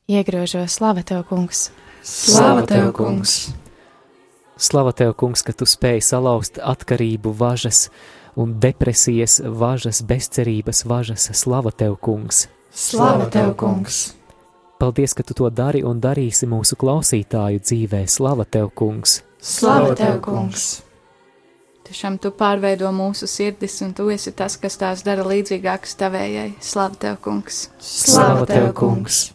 iegrožo. 0.08 0.63
Slava 0.72 1.04
tev, 1.04 1.26
kungs! 1.28 1.67
Slava 2.00 2.63
tev, 2.70 2.94
kungs! 2.96 3.50
Slava 4.56 4.96
tev, 4.96 5.17
kungs, 5.20 5.44
ka 5.44 5.52
tu 5.52 5.67
spēj 5.67 6.00
salauzt 6.13 6.63
atkarību 6.63 7.36
važas 7.36 7.89
un 8.36 8.56
depresijas 8.60 9.39
važas, 9.44 10.02
bezcerības 10.08 10.86
važas. 10.86 11.30
Slava 11.34 11.72
tev, 11.72 11.98
kungs! 12.02 12.48
Slava 12.72 13.28
tev, 13.30 13.54
kungs! 13.60 14.13
Paldies, 14.80 15.13
ka 15.13 15.24
tu 15.24 15.36
to 15.38 15.50
dari 15.54 15.84
un 15.86 16.00
darīsi 16.02 16.48
mūsu 16.50 16.78
klausītāju 16.80 17.62
dzīvē. 17.62 18.06
Slava 18.10 18.48
tev, 18.50 18.72
kungs! 18.74 19.20
Slava 19.41 19.94
tev, 19.98 20.17
kungs! 20.26 20.82
Tiešām 21.91 22.15
tu 22.24 22.32
pārveido 22.32 22.88
mūsu 22.96 23.28
sirdis, 23.28 23.76
un 23.84 23.91
tu 23.94 24.08
esi 24.13 24.32
tas, 24.32 24.56
kas 24.58 24.80
tās 24.80 25.04
dara 25.04 25.26
līdzīgākas 25.28 25.98
tavējai. 26.00 26.48
Slava 26.63 26.96
tev, 26.96 27.20
kungs! 27.26 27.65
Slava 27.84 28.48
tev, 28.48 28.72
kungs! 28.78 29.28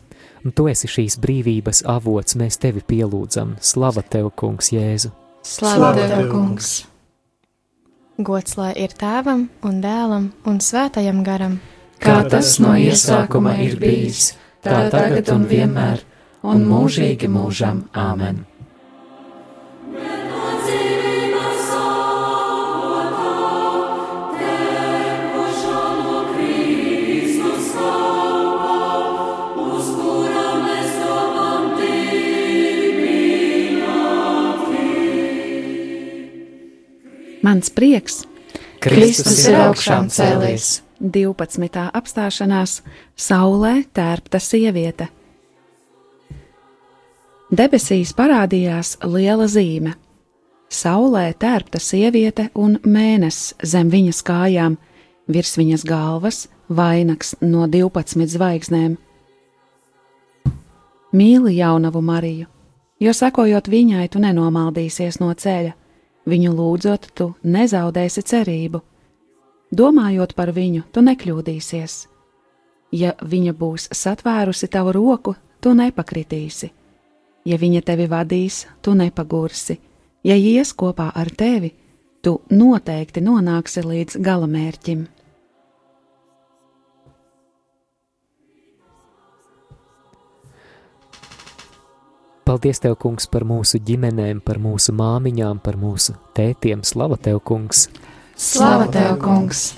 Un 0.47 0.55
tu 0.57 0.69
esi 0.71 0.89
šīs 0.89 1.19
brīvības 1.21 1.85
avots, 1.91 2.39
mēs 2.39 2.57
tevi 2.63 2.81
pielūdzam. 2.81 3.59
Slava 3.61 4.03
tev, 4.03 4.33
kungs, 4.39 4.73
Jēzu! 4.73 5.13
Slava 5.45 5.93
tev, 5.99 6.31
kungs! 6.33 6.77
Gods 8.17 8.57
lai 8.57 8.73
ir 8.81 8.95
tēvam 8.97 9.49
un 9.67 9.81
dēlam 9.85 10.31
un 10.49 10.61
svētajam 10.65 11.23
garam, 11.25 11.59
Kā 12.01 12.17
tas 12.29 12.57
no 12.61 12.75
iesākuma 12.77 13.57
ir 13.65 13.79
bijis, 13.81 14.35
tā 14.65 14.87
tagad 14.93 15.31
un 15.33 15.47
vienmēr, 15.49 16.05
un 16.45 16.67
mūžīgi 16.69 17.31
mūžam. 17.33 17.87
Āmen! 17.97 18.45
Mans 37.47 37.69
prieks, 37.71 38.25
Kristus 38.83 39.45
ir 39.47 39.55
augšām 39.61 40.09
cēlies. 40.11 40.81
12. 40.99 41.85
apstāšanās 41.95 42.81
Saulē 43.15 43.85
tērpta 43.95 44.41
sieviete. 44.43 45.07
Debesīs 47.55 48.11
parādījās 48.19 48.97
liela 49.07 49.47
zīme. 49.47 49.95
Saulē 50.73 51.29
tērpta 51.39 51.79
sieviete 51.79 52.49
un 52.59 52.81
mēnesis 52.83 53.55
zem 53.63 53.95
viņas 53.95 54.25
kājām, 54.27 54.75
virs 55.31 55.55
viņas 55.55 55.87
galvas 55.87 56.43
vainags 56.67 57.37
no 57.47 57.71
12 57.71 58.27
zvaigznēm. 58.35 58.99
Mīli 61.15 61.59
jaunavu 61.61 62.03
Mariju, 62.03 62.51
jo 62.99 63.15
sekojot 63.15 63.71
viņai, 63.71 64.09
tu 64.11 64.19
nenomaldīsies 64.19 65.23
no 65.23 65.31
ceļa, 65.31 65.77
viņu 66.27 66.53
lūdzot, 66.57 67.09
tu 67.15 67.33
nezaudēsi 67.43 68.23
cerību. 68.23 68.83
Domājot 69.73 70.35
par 70.35 70.53
viņu, 70.55 70.85
tu 70.93 71.03
nekļūdīsies. 71.03 71.97
Ja 72.95 73.15
viņa 73.23 73.53
būs 73.59 73.89
satvērusi 73.93 74.69
tavu 74.71 74.93
roku, 74.95 75.35
tu 75.61 75.75
nepakritīsi. 75.75 76.71
Ja 77.47 77.59
viņa 77.59 77.83
tevi 77.87 78.07
vadīs, 78.11 78.67
tu 78.83 78.95
nepagursi. 78.95 79.79
Ja 80.27 80.35
ies 80.35 80.73
kopā 80.75 81.11
ar 81.15 81.31
tevi, 81.31 81.73
tu 82.23 82.41
noteikti 82.51 83.23
nonāksi 83.23 83.83
līdz 83.87 84.19
galamērķim. 84.23 85.05
Paldies, 92.57 92.79
Tev, 92.81 92.95
Kungs, 92.97 93.27
par 93.29 93.45
mūsu 93.45 93.77
ģimenēm, 93.85 94.39
par 94.41 94.57
mūsu 94.57 94.95
māmiņām, 94.97 95.59
par 95.61 95.77
mūsu 95.77 96.15
tētiem. 96.33 96.81
Slava 96.89 97.19
Tev, 97.21 97.43
Kungs! 97.45 97.83
Slava 98.33 98.87
Tev, 98.89 99.19
Kungs! 99.21 99.75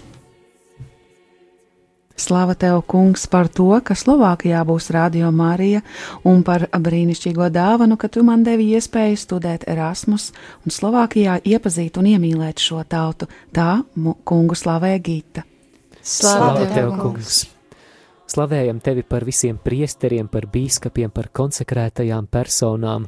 Slava 2.15 2.55
Tev, 2.55 2.79
Kungs, 2.87 3.27
par 3.27 3.51
to, 3.51 3.67
ka 3.83 3.99
Slovākijā 3.99 4.63
būs 4.63 4.93
Radio 4.95 5.33
Marija 5.35 5.83
un 6.23 6.47
par 6.47 6.69
brīnišķīgo 6.71 7.51
dāvanu, 7.51 7.99
ka 7.99 8.07
Tu 8.07 8.23
man 8.23 8.47
devi 8.47 8.71
iespēju 8.79 9.19
studēt 9.27 9.67
Erasmus 9.67 10.31
un 10.63 10.79
Slovākijā 10.79 11.41
iepazīt 11.43 11.99
un 11.99 12.13
iemīlēt 12.15 12.63
šo 12.63 12.87
tautu. 12.87 13.27
Tā 13.51 13.81
kungu 14.23 14.55
slavē 14.55 14.95
Gita. 15.03 15.43
Slava 15.99 16.63
Tev, 16.71 16.95
Kungs! 17.03 17.49
Slavējam 18.29 18.81
Tevi 18.85 19.03
par 19.09 19.25
visiem 19.25 19.57
priesteriem, 19.65 20.29
par 20.29 20.47
bīskapiem, 20.53 21.13
par 21.15 21.31
konsekrētajām 21.33 22.29
personām 22.29 23.07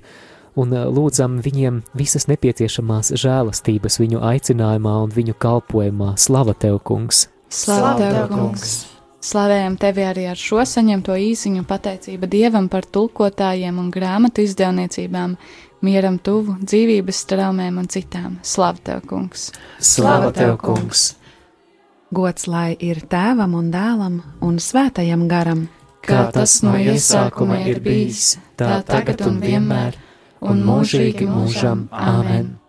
un 0.59 0.73
lūdzam 0.73 1.39
viņiem 1.45 1.83
visas 1.97 2.27
nepieciešamās 2.31 3.12
žēlastības 3.21 4.01
viņu 4.01 4.23
aicinājumā 4.33 4.95
un 5.05 5.12
viņu 5.14 5.37
kalpojumā. 5.41 6.14
Slava 6.21 6.57
Tev, 6.57 6.81
Kungs! 6.85 7.27
Slava 7.53 7.99
Tev, 8.01 8.25
Kungs! 8.33 8.79
Slavējam 9.21 9.75
tevi 9.77 10.05
arī 10.09 10.23
ar 10.31 10.39
šo 10.41 10.62
saņemto 10.64 11.12
īsiņu 11.12 11.66
pateicība 11.68 12.25
Dievam 12.31 12.71
par 12.73 12.87
tulkotājiem 12.89 13.77
un 13.83 13.91
grāmatu 13.93 14.47
izdevniecībām, 14.47 15.35
mieram 15.85 16.16
tuvu, 16.25 16.57
dzīvības 16.64 17.25
traumēm 17.29 17.83
un 17.83 17.93
citām. 17.93 18.39
Slava 18.41 18.81
Tev, 18.89 19.05
Kungs! 19.11 19.51
Slava 19.77 20.33
Tev, 20.33 20.57
Kungs! 20.64 21.11
Gods 22.11 22.49
lai 22.51 22.75
ir 22.83 23.05
tēvam 23.07 23.55
un 23.55 23.71
dēlam 23.71 24.17
un 24.43 24.57
svētajam 24.59 25.29
garam, 25.31 25.67
kā 26.03 26.25
tas 26.35 26.57
no 26.67 26.75
iesākuma 26.75 27.61
ir 27.71 27.79
bijis, 27.85 28.35
tā 28.59 28.81
tagad 28.87 29.23
un 29.29 29.39
vienmēr, 29.45 29.99
un 30.43 30.65
mūžīgi 30.67 31.29
mūžam. 31.31 31.87
Āmen! 31.95 32.60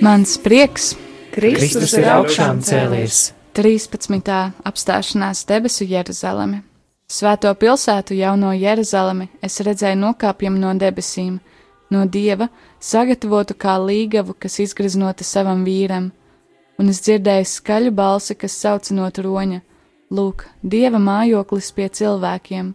Mans 0.00 0.38
prieks, 0.40 0.94
Kristus 1.28 1.92
ir 1.92 2.06
augšām 2.08 2.62
cēlies. 2.64 3.34
13. 3.52 4.30
apstāšanās 4.64 5.42
debesu 5.44 5.84
Jeruzaleme. 5.84 6.62
Svēto 7.04 7.52
pilsētu 7.52 8.16
jauno 8.16 8.54
Jeruzalemi 8.56 9.26
es 9.44 9.60
redzēju 9.60 9.98
nokāpjam 10.00 10.56
no 10.62 10.72
debesīm, 10.80 11.36
no 11.92 12.06
dieva, 12.08 12.48
sagatavotu 12.80 13.58
kā 13.60 13.76
līgavu, 13.76 14.38
kas 14.40 14.56
izgreznota 14.64 15.20
savam 15.20 15.66
vīram, 15.68 16.08
un 16.80 16.88
es 16.88 17.04
dzirdēju 17.04 17.52
skaļu 17.52 17.92
balsi, 17.92 18.40
kas 18.40 18.56
sauc 18.56 18.88
no 18.96 19.12
troņa: 19.12 19.60
Lūk, 20.08 20.48
dieva 20.64 20.96
mājoklis 20.96 21.72
pie 21.76 21.92
cilvēkiem, 21.92 22.72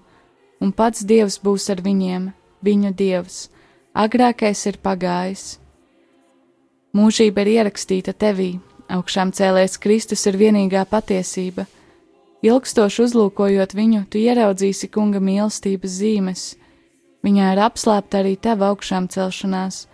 un 0.61 0.77
pats 0.77 1.01
dievs 1.01 1.41
būs 1.41 1.71
ar 1.73 1.81
viņiem, 1.81 2.33
viņu 2.61 2.93
dievs, 2.93 3.45
agrākais 3.97 4.67
ir 4.69 4.77
pagājis 4.77 5.55
Mūžība 6.95 7.43
ir 7.43 7.49
ierakstīta 7.57 8.13
tevī, 8.15 8.53
augšām 8.87 9.33
cēlēs 9.35 9.75
Kristus 9.83 10.21
ir 10.29 10.37
vienīgā 10.39 10.85
patiesība. 10.87 11.65
Ilgstoši 12.45 13.01
uzlūkojot 13.03 13.73
viņu, 13.75 14.05
tu 14.07 14.21
ieraudzīsi 14.21 14.87
kunga 14.93 15.19
mīlestības 15.19 15.97
zīmes. 15.99 16.43
Viņā 17.25 17.49
ir 17.55 17.61
apslēpta 17.65 18.21
arī 18.21 18.35
tava 18.37 18.69
augšām 18.71 19.09
celšanās. 19.11 19.85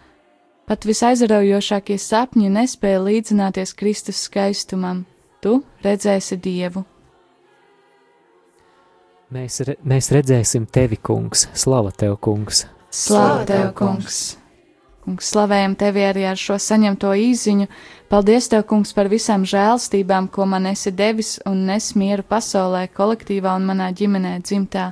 Pat 0.69 0.85
visaizraujošākie 0.85 1.97
sapņi 1.97 2.51
nespēja 2.53 2.99
līdzināties 3.05 3.73
Kristus 3.79 4.21
skaistumam. 4.27 5.05
Tu 5.41 5.55
redzēsi 5.81 6.37
Dievu. 6.37 6.83
Mēs, 9.31 9.61
re, 9.65 9.77
mēs 9.87 10.11
redzēsim 10.11 10.67
tevi, 10.67 10.99
kungs, 11.01 11.47
slava 11.55 11.95
tev, 11.95 12.19
kungs. 12.21 12.65
Slava 12.91 13.47
tev, 13.47 13.71
kungs! 13.79 14.40
Kungs, 15.01 15.31
slavējam 15.33 15.73
tevi 15.81 16.03
arī 16.05 16.27
ar 16.29 16.37
šo 16.37 16.59
saņemto 16.61 17.09
īziņu. 17.17 17.65
Paldies, 18.11 18.51
tev, 18.51 18.67
kungs, 18.69 18.91
par 18.93 19.09
visām 19.09 19.47
žēlstībām, 19.49 20.27
ko 20.29 20.45
man 20.45 20.69
esi 20.69 20.93
devis 20.93 21.39
un 21.49 21.63
nes 21.65 21.87
mieru 21.97 22.25
pasaulē, 22.27 22.83
kolektīvā 22.93 23.55
un 23.57 23.65
manā 23.71 23.89
ģimenē 23.97 24.35
dzimtā, 24.45 24.91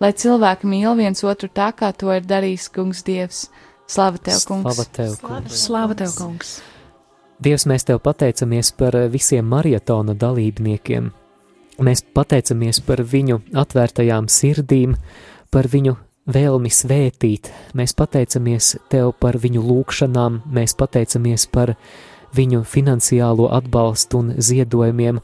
lai 0.00 0.12
cilvēki 0.16 0.70
mīl 0.70 0.96
viens 0.96 1.24
otru 1.28 1.50
tā, 1.52 1.70
kā 1.76 1.92
to 1.92 2.08
ir 2.16 2.24
darījis 2.24 2.70
kungs 2.72 3.04
Dievs. 3.04 3.48
Slava 3.90 4.22
tev, 4.22 4.40
kungs! 4.48 4.64
Slava 4.64 4.88
tev, 4.96 5.14
kungs! 5.20 5.62
Slava 5.66 5.98
tev, 5.98 6.16
kungs! 6.16 6.58
Dievs, 7.40 7.64
mēs 7.68 7.84
tev 7.88 8.00
pateicamies 8.04 8.72
par 8.76 8.96
visiem 9.12 9.46
maratona 9.48 10.14
dalībniekiem. 10.16 11.10
Mēs 11.80 12.04
pateicamies 12.16 12.82
par 12.84 13.00
viņu 13.00 13.40
atvērtajām 13.56 14.28
sirdīm, 14.28 14.96
par 15.52 15.68
viņu 15.72 15.96
vēlmi 16.34 16.70
svētīt. 16.72 17.50
Mēs 17.76 17.94
pateicamies 17.98 18.76
Tev 18.92 19.12
par 19.20 19.38
viņu 19.40 19.62
lūgšanām, 19.64 20.40
mēs 20.50 20.76
pateicamies 20.78 21.46
par 21.50 21.74
viņu 22.36 22.62
finansiālo 22.68 23.48
atbalstu 23.52 24.22
un 24.22 24.34
ziedojumiem, 24.38 25.20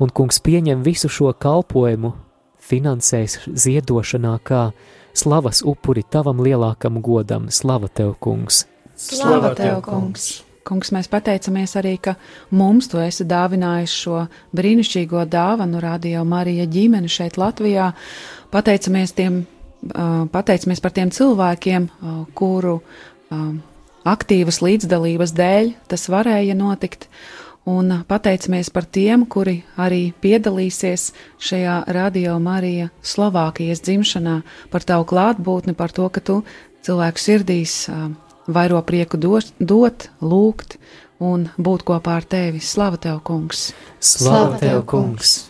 un 0.00 0.12
Kungs 0.12 0.40
pieņem 0.44 0.84
visu 0.84 1.08
šo 1.12 1.32
kalpojumu, 1.32 2.12
finansēs 2.60 3.40
ziedošanā 3.48 4.36
kā 4.44 4.70
slavas 5.16 5.64
upuri 5.66 6.04
Tavam 6.04 6.42
lielākam 6.44 7.00
godam. 7.02 7.50
Slava 7.50 7.88
Tev, 7.88 8.14
Kungs! 8.20 8.66
Slava 8.96 9.54
Tev, 9.56 9.80
Kungs! 9.86 10.42
Kungs, 10.60 10.90
mēs 10.92 11.08
pateicamies 11.10 11.72
arī, 11.80 11.94
ka 11.98 12.14
mums 12.52 12.90
tu 12.92 13.00
esi 13.00 13.24
dāvinājis 13.26 13.94
šo 14.04 14.18
brīnišķīgo 14.54 15.24
dāvanu 15.32 15.80
Radio 15.82 16.20
Marija 16.28 16.68
ģimeni 16.70 17.08
šeit 17.10 17.40
Latvijā. 17.40 17.88
Pateicamies 18.52 19.16
tiem 19.16 19.40
pateicamies 20.32 20.80
par 20.82 20.92
tiem 20.96 21.10
cilvēkiem, 21.14 21.88
kuru 22.36 22.80
aktīvas 24.06 24.60
līdzdalības 24.64 25.34
dēļ 25.36 25.74
tas 25.90 26.08
varēja 26.12 26.56
notikt, 26.56 27.08
un 27.68 28.00
pateicamies 28.08 28.70
par 28.72 28.86
tiem, 28.88 29.26
kuri 29.28 29.60
arī 29.80 30.12
piedalīsies 30.20 31.10
šajā 31.40 31.82
Radio 31.92 32.38
Marija 32.42 32.88
Slovākijas 33.04 33.84
dzimšanā, 33.84 34.40
par 34.72 34.86
tavu 34.88 35.06
klātbūtni, 35.12 35.76
par 35.76 35.92
to, 35.92 36.08
ka 36.08 36.24
tu 36.24 36.40
cilvēku 36.86 37.20
sirdīs 37.20 37.84
vairo 38.50 38.80
prieku 38.82 39.20
dot, 39.20 39.52
dot 39.60 40.08
lūgt 40.24 40.78
un 41.20 41.50
būt 41.60 41.84
kopā 41.84 42.16
ar 42.22 42.24
tevi. 42.24 42.64
Slava 42.64 42.96
tev, 42.96 43.20
kungs! 43.22 43.70
Slava 44.00 44.56
tev, 44.58 44.82
kungs! 44.88 45.49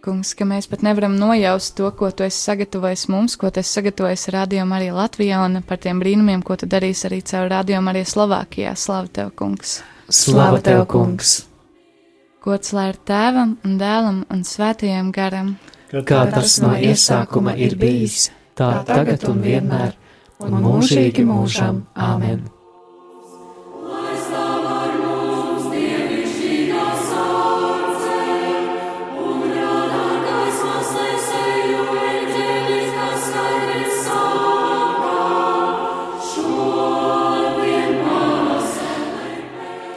Kungs, 0.00 0.30
ka 0.32 0.46
mēs 0.48 0.64
pat 0.64 0.80
nevaram 0.80 1.12
nojaust 1.20 1.74
to, 1.76 1.90
ko 1.92 2.08
tu 2.16 2.24
esi 2.24 2.38
sagatavojis 2.40 3.02
mums, 3.12 3.34
ko 3.36 3.50
tu 3.52 3.60
esi 3.60 3.74
sagatavojis 3.76 4.30
rādījumā 4.32 4.78
arī 4.78 4.86
Latvijā 4.96 5.42
un 5.44 5.58
par 5.68 5.76
tiem 5.82 5.98
brīnumiem, 6.00 6.40
ko 6.40 6.56
tu 6.56 6.68
darīsi 6.72 7.04
arī 7.10 7.18
caur 7.28 7.50
rādījumu 7.52 7.92
arī 7.92 8.06
Slovākijā. 8.08 8.72
Slava 8.80 9.10
tev, 9.18 9.34
kungs! 9.36 9.74
Slava 10.08 10.62
tev, 10.64 10.86
kungs! 10.88 11.34
Gods 12.40 12.72
lai 12.72 12.86
ir 12.94 13.00
tēvam 13.10 13.58
un 13.68 13.74
dēlam 13.82 14.22
un 14.32 14.40
svētajam 14.48 15.10
garam, 15.12 15.50
kā 15.92 16.22
tas 16.32 16.56
no 16.64 16.72
iesākuma 16.72 17.52
ir 17.60 17.76
bijis, 17.76 18.30
tā 18.56 18.70
tagad 18.88 19.28
un 19.28 19.44
vienmēr, 19.44 19.92
un 20.48 20.56
mūžīgi 20.64 21.26
mūžam. 21.28 21.84
Āmen! 21.92 22.40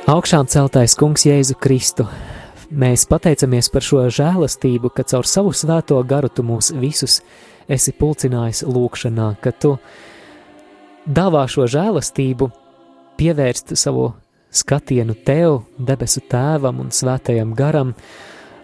Augšām 0.10 0.48
celtais 0.52 0.98
Kungs 1.00 1.24
Jēzu 1.24 1.56
Kristu, 1.64 2.04
mēs 2.68 3.06
pateicamies 3.08 3.70
par 3.72 3.86
šo 3.86 4.02
žēlastību, 4.12 4.92
ka 4.92 5.06
caur 5.08 5.28
savu 5.30 5.54
svēto 5.56 6.00
garu 6.04 6.28
tu 6.28 6.44
mūs 6.44 6.74
visus 6.76 7.22
esi 7.72 7.94
pulcinājis 7.96 8.66
lūkšanā, 8.68 9.30
ka 9.40 9.54
tu 9.56 9.78
dāvā 11.08 11.46
šo 11.48 11.70
žēlastību, 11.72 12.50
pievērst 13.16 13.76
savu 13.80 14.10
skatienu 14.52 15.16
tev, 15.24 15.62
debesu 15.80 16.26
tēvam 16.28 16.84
un 16.84 16.92
svētajam 16.92 17.56
garam, 17.56 17.96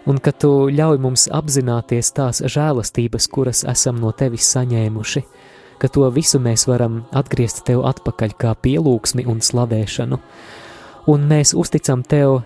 un 0.04 0.20
ka 0.20 0.36
tu 0.36 0.68
ļauj 0.68 1.00
mums 1.00 1.28
apzināties 1.32 2.12
tās 2.16 2.44
žēlastības, 2.44 3.30
kuras 3.32 3.64
esam 3.64 3.96
no 4.02 4.12
tevis 4.12 4.50
saņēmuši 4.52 5.24
ka 5.80 5.88
to 5.88 6.04
visu 6.12 6.36
mēs 6.36 6.66
varam 6.68 7.06
atgriezt 7.16 7.62
tev 7.64 7.86
atpakaļ 7.88 8.34
kā 8.36 8.50
pielūgsmi 8.60 9.24
un 9.24 9.40
slavēšanu. 9.40 10.18
Un 11.10 11.24
mēs 11.26 11.50
uzticam 11.58 12.04
tev 12.06 12.36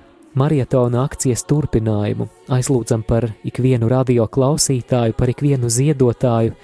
marietona 0.41 1.03
akcijas 1.05 1.43
turpinājumu, 1.51 2.31
aizlūdzam 2.55 3.03
par 3.05 3.27
ikvienu 3.45 3.91
radio 3.93 4.25
klausītāju, 4.25 5.13
par 5.19 5.29
ikvienu 5.29 5.69
ziedotāju, 5.69 6.55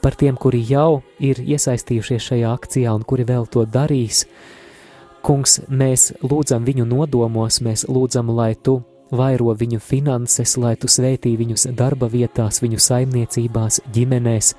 par 0.00 0.16
tiem, 0.16 0.38
kuri 0.40 0.62
jau 0.64 1.02
ir 1.20 1.42
iesaistījušies 1.44 2.28
šajā 2.30 2.52
akcijā 2.56 2.94
un 2.96 3.04
kuri 3.04 3.26
vēl 3.28 3.44
to 3.52 3.66
darīs. 3.68 4.22
Kungs, 5.20 5.58
mēs 5.68 6.14
lūdzam 6.24 6.64
viņu 6.64 6.86
nodomos, 6.88 7.60
mēs 7.60 7.84
lūdzam, 7.92 8.30
lai 8.32 8.54
tu 8.56 8.78
vairo 9.12 9.52
viņu 9.52 9.82
finanses, 9.84 10.56
lai 10.56 10.78
tu 10.80 10.88
svētī 10.88 11.34
viņus 11.36 11.66
darba 11.76 12.08
vietās, 12.08 12.62
viņu 12.64 12.80
saimniecībās, 12.80 13.82
ģimenēs, 13.92 14.54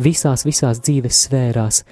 visās, 0.00 0.46
visās 0.48 0.80
dzīves 0.80 1.26
sfērās, 1.26 1.82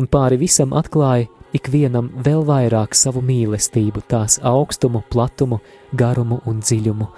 un 0.00 0.08
pāri 0.08 0.40
visam 0.40 0.72
atklāja 0.72 1.28
ikvienam 1.56 2.10
vēl 2.24 2.44
vairāk 2.46 2.96
savu 2.98 3.22
mīlestību, 3.24 4.02
tās 4.10 4.38
augstumu, 4.42 5.02
platumu, 5.10 5.60
garumu 5.96 6.40
un 6.50 6.60
dziļumu. 6.64 7.08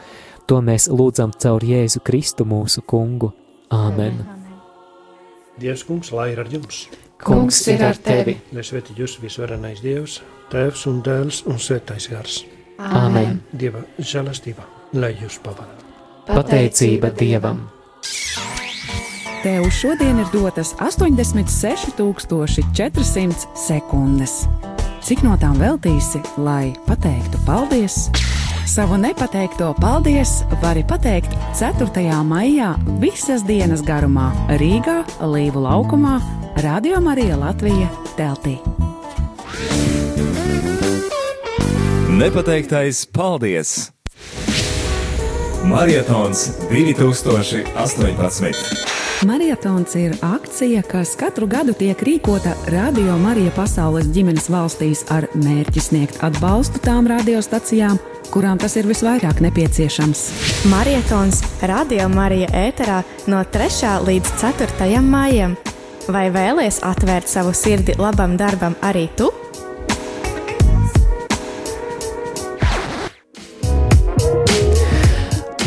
To 0.51 0.61
mēs 0.65 0.89
lūdzam 0.91 1.35
caur 1.39 1.65
Jēzu 1.65 2.03
Kristu 2.05 2.47
mūsu 2.49 2.83
kungu. 2.87 3.33
Āmen! 3.73 4.21
Dievs, 5.61 5.85
kungs, 5.89 6.11
lai 6.13 6.33
ir 6.33 6.43
ar 6.43 6.51
jums! 6.51 6.87
Kungs 7.23 7.61
ir 7.71 7.85
ar 7.87 7.99
tevi! 8.03 8.35
Lai 8.53 8.65
svētī 8.67 8.97
jūs 8.99 9.19
visvarenais 9.23 9.83
Dievs, 9.85 10.21
Tēvs 10.53 10.89
un 10.91 10.99
Dēls 11.07 11.45
un 11.47 11.61
Svētais 11.63 12.09
Gars! 12.11 12.41
Āmen! 12.83 13.39
Dieva 13.53 13.85
žēlastība, 14.01 14.67
lai 14.99 15.15
jūs 15.21 15.39
pavada! 15.45 15.79
Pateicība 16.27 17.13
Dievam! 17.15 17.63
Tev 19.43 19.71
šodien 19.71 20.19
ir 20.19 20.27
dotas 20.33 20.75
86,400 20.81 23.35
sekundes. 23.67 24.31
Cik 25.03 25.23
no 25.27 25.35
tām 25.35 25.59
veltīsi, 25.59 26.23
lai 26.39 26.71
pateiktu 26.87 27.43
paldies? 27.43 28.07
Savu 28.71 28.95
nepateikto 29.03 29.75
paldies 29.81 30.47
vari 30.63 30.87
pateikt 30.87 31.35
4. 31.59 32.23
maijā 32.23 32.79
visas 33.03 33.43
dienas 33.43 33.83
garumā 33.83 34.31
Rīgā, 34.63 35.03
Līvu 35.27 35.59
laukumā, 35.67 36.23
Radio 36.63 37.03
Marija 37.03 37.35
Latvija 37.35 37.91
teltī. 38.15 38.63
Nepateiktais 42.15 43.11
paldies! 43.11 43.91
Marietons 45.67 46.63
2018. 46.71 49.02
Marietons 49.23 49.95
ir 49.95 50.15
akcija, 50.23 50.83
kas 50.83 51.13
katru 51.17 51.47
gadu 51.47 51.73
tiek 51.79 52.01
rīkota 52.03 52.57
Radio 52.75 53.15
Marija 53.23 53.53
pasaules 53.55 54.09
ģimenes 54.11 54.49
valstīs 54.51 55.05
ar 55.15 55.29
mērķi 55.39 55.83
sniegt 55.85 56.19
atbalstu 56.27 56.83
tām 56.83 57.07
radiostacijām, 57.07 58.01
kurām 58.35 58.59
tas 58.59 58.75
ir 58.81 58.89
visvairāk 58.91 59.39
nepieciešams. 59.45 60.25
Marietons 60.73 61.39
Radio 61.71 62.09
Marija 62.11 62.51
ēterā 62.65 62.99
no 63.31 63.45
3. 63.47 63.95
līdz 64.09 64.35
4. 64.43 64.99
maijam. 65.07 65.55
Vai 66.11 66.27
vēlies 66.35 66.83
atvērt 66.83 67.31
savu 67.31 67.55
sirdi 67.55 67.95
labam 68.03 68.35
darbam 68.35 68.75
arī 68.83 69.07
tu? 69.15 69.31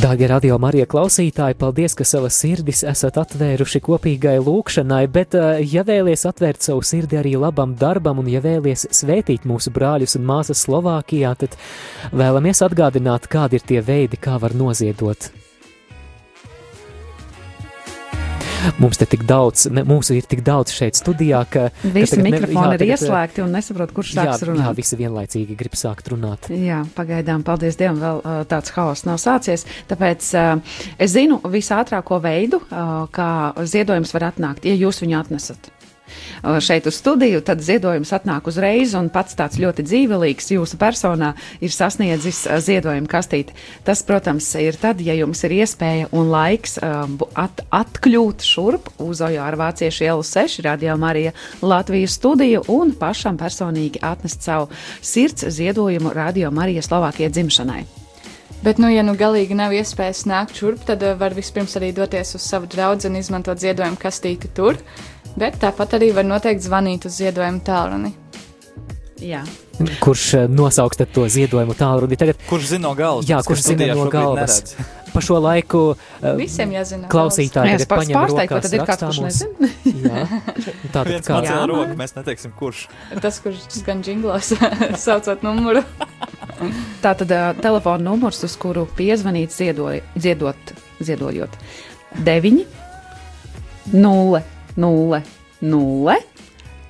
Dārgie 0.06 0.28
radio 0.30 0.60
Marija 0.62 0.86
klausītāji, 0.86 1.56
paldies, 1.58 1.96
ka 1.98 2.06
savas 2.06 2.36
sirdis 2.38 2.84
esat 2.86 3.16
atvēruši 3.18 3.80
kopīgai 3.88 4.36
lūkšanai, 4.38 5.00
bet, 5.10 5.34
eh, 5.34 5.64
ja 5.66 5.82
vēlies 5.88 6.28
atvērt 6.30 6.62
savu 6.62 6.84
sirdi 6.86 7.18
arī 7.18 7.32
labam 7.42 7.74
darbam, 7.74 8.20
un 8.22 8.28
ja 8.30 8.42
vēlies 8.44 8.86
svētīt 8.94 9.48
mūsu 9.50 9.74
brāļus 9.74 10.20
un 10.20 10.28
māsas 10.30 10.62
Slovākijā, 10.68 11.32
tad 11.36 11.58
vēlamies 12.14 12.62
atgādināt, 12.62 13.26
kādi 13.34 13.58
ir 13.58 13.66
tie 13.66 13.82
veidi, 13.82 14.22
kā 14.22 14.38
var 14.40 14.54
noziedot 14.54 15.32
Mums 18.82 19.00
te 19.00 19.08
tik 19.10 19.26
daudz, 19.28 19.68
ne, 19.74 19.84
mūsu 19.88 20.16
ir 20.18 20.28
tik 20.30 20.42
daudz 20.46 20.74
šeit 20.76 20.98
studijā, 21.00 21.42
ka 21.52 21.68
visi 21.84 22.18
ka 22.18 22.26
mikrofoni 22.26 22.74
ne, 22.74 22.78
jā, 22.78 22.80
ir 22.80 22.94
ieslēgti 22.96 23.44
un 23.46 23.54
nesaprot, 23.56 23.94
kurš 23.96 24.16
sāks 24.18 24.44
jā, 24.44 24.50
runāt. 24.50 24.66
Jā, 24.66 24.74
visi 24.80 25.00
vienlaicīgi 25.00 25.58
grib 25.60 25.78
sākt 25.80 26.10
runāt. 26.14 26.50
Jā, 26.52 26.82
pagaidām, 26.98 27.46
paldies 27.48 27.80
Dievam, 27.80 28.02
vēl 28.02 28.22
uh, 28.24 28.42
tāds 28.50 28.74
haoss 28.76 29.08
nav 29.08 29.22
sācies. 29.22 29.66
Tāpēc 29.92 30.32
uh, 30.40 30.78
es 30.98 31.16
zinu 31.16 31.40
visātrāko 31.52 32.20
veidu, 32.24 32.62
kā 33.16 33.30
ziedojums 33.68 34.14
var 34.16 34.30
atnākt, 34.32 34.68
ja 34.68 34.76
jūs 34.78 35.02
viņu 35.04 35.20
atnesat 35.22 35.72
šeit 36.64 36.88
uz 36.88 36.98
studiju, 37.00 37.42
tad 37.46 37.64
ziedojums 37.66 38.14
atnāk 38.16 38.48
uzreiz, 38.50 38.94
un 38.98 39.10
pats 39.14 39.38
tāds 39.38 39.60
ļoti 39.62 39.86
dzīvelīgs 39.86 40.52
jūsu 40.56 40.80
personā 40.82 41.34
ir 41.64 41.74
sasniedzis 41.74 42.46
ziedojuma 42.66 43.10
kastīti. 43.12 43.56
Tas, 43.88 44.04
protams, 44.06 44.48
ir 44.62 44.78
tad, 44.82 45.02
ja 45.02 45.16
jums 45.18 45.44
ir 45.48 45.58
iespēja 45.62 46.12
un 46.16 46.30
laiks 46.34 46.80
at, 46.82 47.66
atkļūt 47.76 48.46
šurp 48.46 48.90
uz 49.04 49.24
Ojāra 49.26 49.60
Vāciešu 49.66 50.08
ielu 50.08 50.26
6, 50.26 50.62
radījumā 50.66 51.12
arī 51.14 51.28
Latvijas 51.66 52.18
studiju 52.20 52.66
un 52.76 52.96
pašam 53.00 53.40
personīgi 53.42 54.02
atnest 54.06 54.46
savu 54.46 54.70
sirds 55.02 55.48
ziedojumu 55.58 56.14
Radio 56.16 56.52
Marijas 56.52 56.90
Slovākijai 56.92 57.32
dzimšanai. 57.34 57.84
Bet, 58.66 58.80
nu, 58.82 58.88
ja 58.90 59.04
nu 59.06 59.14
galīgi 59.14 59.54
nav 59.54 59.74
iespējas 59.78 60.24
nākt 60.26 60.58
šurp, 60.58 60.86
tad 60.88 61.04
var 61.20 61.36
vispirms 61.38 61.76
arī 61.78 61.92
doties 61.94 62.34
uz 62.38 62.46
savu 62.50 62.70
draugu 62.72 63.06
un 63.10 63.20
izmantot 63.20 63.62
ziedojumu 63.62 64.00
kastīti 64.02 64.50
tur. 64.58 64.80
Bet 65.36 65.60
tāpat 65.60 65.98
arī 65.98 66.14
var 66.16 66.28
noteikti 66.28 66.64
zvanīt 66.64 67.08
uz 67.10 67.18
ziedojumu 67.20 67.60
tālruni. 67.68 68.14
Jā. 69.24 69.42
Kurš 70.00 70.26
eh, 70.38 70.46
nosauks 70.52 71.00
to 71.12 71.26
ziedojumu 71.32 71.76
tālruni? 71.76 72.16
Tagad, 72.20 72.40
kurš 72.48 72.70
zina 72.76 72.88
no 72.88 72.94
galvas? 72.96 73.28
Jā, 73.28 73.42
kurš 73.44 73.66
zina 73.68 73.90
no 73.96 74.06
galvas? 74.12 74.76
Pa 75.16 75.22
šo 75.24 75.38
laiku 75.40 75.82
uh, 75.96 76.26
visiem 76.36 76.74
jāzina. 76.76 77.08
Klausītāji, 77.12 77.72
jā, 77.72 77.88
paņem 77.88 78.18
pārsteigt, 78.18 78.52
vai 78.52 78.62
tad 78.66 78.74
ir 78.76 78.82
kāds, 78.88 79.04
kurš 79.06 79.20
nezina? 79.24 79.70
jā, 79.86 80.24
tātad 80.92 81.12
Viens 81.14 81.30
kā 81.30 81.38
jā, 81.46 81.60
roku, 81.72 81.96
mēs 82.00 82.16
neteiksim, 82.18 82.52
kurš. 82.60 82.82
Tas, 83.24 83.40
kurš 83.44 83.62
skan 83.78 84.04
džinglos, 84.04 84.52
saucot 85.06 85.46
numuru. 85.48 85.86
Tātad 87.06 87.32
uh, 87.32 87.46
telefona 87.64 88.04
numurs, 88.10 88.42
uz 88.48 88.58
kuru 88.60 88.84
piezvanīt 89.00 89.56
ziedoj, 89.56 90.02
ziedot, 90.20 90.76
ziedojot 91.00 91.56
9 92.28 92.66
0 93.96 94.44
0, 94.76 95.22
0, 95.62 96.18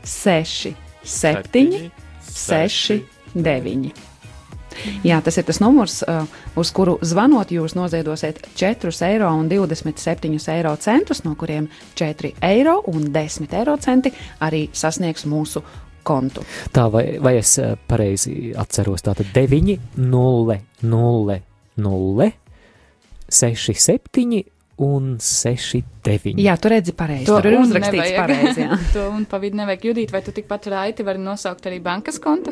6, 0.03 0.73
7, 1.03 1.91
6, 2.21 3.01
9. 3.35 3.93
Jā, 5.05 5.21
tas 5.23 5.37
ir 5.39 5.45
tas 5.47 5.61
numurs, 5.63 6.01
uh, 6.03 6.25
uz 6.59 6.71
kuru 6.75 6.97
zvanot, 7.05 7.51
jūs 7.53 7.75
noziedosiet 7.77 8.41
4,27 8.59 10.51
eiro 10.51 10.75
centus, 10.81 11.23
no 11.23 11.35
kuriem 11.39 11.69
4 11.95 12.33
eiro 12.43 12.81
un 12.91 13.07
10 13.13 13.47
eiro 13.55 13.77
centi 13.81 14.11
arī 14.43 14.67
sasniegs 14.73 15.25
mūsu 15.31 15.63
kontu. 16.05 16.43
Tā 16.75 16.89
vai, 16.91 17.05
vai 17.23 17.37
es 17.39 17.55
pareizi 17.87 18.53
atceros, 18.57 19.01
tātad 19.05 19.31
9, 19.33 19.79
0, 19.97 20.59
0, 20.83 21.39
0, 21.77 22.31
6, 23.29 23.73
7 23.87 24.43
un 24.83 25.13
6, 25.23 25.83
9. 26.03 26.33
Jā, 26.43 26.57
tu 26.59 26.71
redzi 26.71 26.95
pareizi. 26.97 27.27
Tur 27.29 27.45
ir 27.47 27.59
uzrakstīts 27.61 28.15
pareizi. 28.17 28.65
to 28.95 29.05
un 29.13 29.23
pa 29.29 29.39
vidu 29.43 29.59
nevajag 29.61 29.87
judīt, 29.91 30.11
vai 30.11 30.23
tu 30.25 30.33
tikpat 30.35 30.67
raiti 30.73 31.05
vari 31.07 31.21
nosaukt 31.23 31.69
arī 31.69 31.79
bankas 31.83 32.19
kontu? 32.23 32.51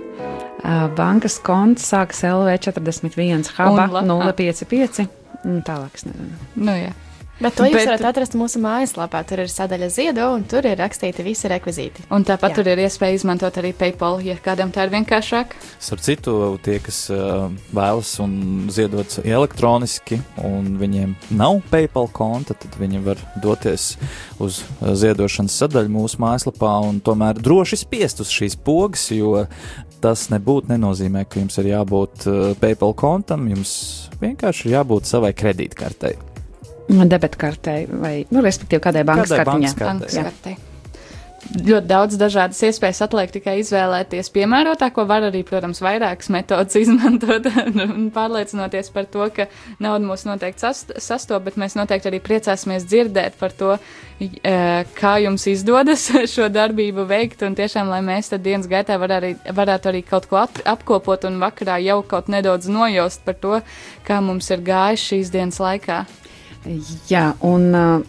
Uh, 0.63 0.87
bankas 0.95 1.39
konts 1.43 1.89
sākas 1.91 2.23
LV 2.29 2.55
41, 2.69 3.51
HBA 3.57 4.05
055 4.07 5.19
un 5.43 5.59
tālāk 5.65 5.99
es 5.99 6.07
nezinu. 6.07 6.37
Nu, 6.55 6.75
jā. 6.77 6.93
Bet 7.41 7.55
to 7.57 7.65
jūs 7.65 7.79
Bet... 7.79 7.87
varat 7.89 8.05
atrast 8.11 8.35
mūsu 8.37 8.59
mājaslapā. 8.61 9.23
Tur 9.27 9.41
ir 9.43 9.49
sadaļa 9.51 9.89
ziedo, 9.93 10.27
un 10.35 10.43
tur 10.49 10.67
ir 10.69 10.77
rakstīti 10.79 11.25
visi 11.25 11.49
rekvizīti. 11.49 12.05
Un 12.13 12.25
tāpat 12.27 12.53
Jā. 12.53 12.59
tur 12.59 12.69
ir 12.69 12.81
iespēja 12.85 13.17
izmantot 13.17 13.57
arī 13.59 13.73
PayPal, 13.77 14.19
ja 14.25 14.35
kādam 14.43 14.71
tā 14.73 14.85
ir 14.85 14.93
vienkāršāk. 14.93 15.55
Starp 15.81 16.03
citu, 16.05 16.35
tie, 16.63 16.77
kas 16.83 16.99
uh, 17.13 17.47
vēlas 17.73 18.13
un 18.23 18.35
ziedot 18.73 19.17
elektroniski, 19.23 20.19
un 20.45 20.75
viņiem 20.81 21.15
nav 21.33 21.61
PayPal 21.71 22.11
konta, 22.13 22.57
tad 22.57 22.77
viņi 22.79 23.01
var 23.05 23.21
doties 23.43 23.95
uz 24.43 24.61
ziedošanas 24.81 25.57
sadaļu 25.63 25.93
mūsu 25.93 26.21
mājaslapā 26.23 26.75
un 26.85 27.01
tomēr 27.03 27.41
droši 27.41 27.81
spiest 27.81 28.21
uz 28.23 28.33
šīs 28.33 28.59
pogas, 28.61 29.07
jo 29.13 29.47
tas 30.03 30.27
nebūtu 30.29 30.69
nenozīmē, 30.73 31.23
ka 31.25 31.41
jums 31.41 31.57
ir 31.63 31.71
jābūt 31.73 32.27
uh, 32.27 32.43
PayPal 32.61 32.93
kontam, 32.99 33.49
jums 33.49 33.73
vienkārši 34.21 34.69
ir 34.69 34.77
jābūt 34.77 35.09
savai 35.09 35.33
kredītkartei. 35.37 36.32
Debetkartei 36.89 37.87
vai, 37.89 38.13
nu, 38.31 38.43
respektīvi, 38.43 38.83
kādai 38.83 39.05
bankas 39.07 39.31
kartiņai. 39.33 39.73
bankas 39.79 40.19
kartei. 40.19 40.57
Ļoti 41.43 41.87
daudz 41.89 42.15
dažādas 42.15 42.61
iespējas 42.63 43.01
atliek 43.03 43.31
tikai 43.33 43.57
izvēlēties 43.59 44.29
piemērotāko. 44.31 45.03
Var 45.09 45.25
arī, 45.27 45.41
protams, 45.43 45.81
vairākas 45.83 46.29
metodas 46.31 46.77
izmantot 46.83 47.49
un 47.67 48.07
pārliecinoties 48.15 48.87
par 48.95 49.09
to, 49.11 49.27
ka 49.35 49.49
nauda 49.83 50.07
mūs 50.07 50.23
noteikti 50.27 50.63
sast- 50.63 50.95
sastop, 51.03 51.43
bet 51.43 51.59
mēs 51.59 51.75
noteikti 51.75 52.09
arī 52.09 52.21
priecāsimies 52.23 52.87
dzirdēt 52.87 53.35
par 53.41 53.51
to, 53.59 53.75
eh, 54.23 54.87
kā 54.95 55.13
jums 55.25 55.43
izdodas 55.51 56.07
šo 56.33 56.47
darbību 56.47 57.03
veikt. 57.11 57.43
Un 57.43 57.59
tiešām, 57.59 57.91
lai 57.91 57.99
mēs 58.07 58.31
tad 58.31 58.47
dienas 58.47 58.71
gaitā 58.71 58.95
var 59.03 59.17
arī, 59.19 59.35
varētu 59.51 59.91
arī 59.91 60.03
kaut 60.07 60.31
ko 60.31 60.39
ap, 60.45 60.63
apkopot 60.63 61.27
un 61.27 61.43
vakarā 61.43 61.75
jau 61.83 61.99
kaut 62.07 62.31
nedaudz 62.31 62.71
nojaust 62.71 63.23
par 63.27 63.35
to, 63.43 63.59
kā 64.07 64.23
mums 64.23 64.47
ir 64.55 64.63
gājis 64.63 65.09
šīs 65.11 65.35
dienas 65.35 65.59
laikā. 65.59 66.05
Jā, 67.09 67.23
un 67.43 67.73
uh, 67.75 68.03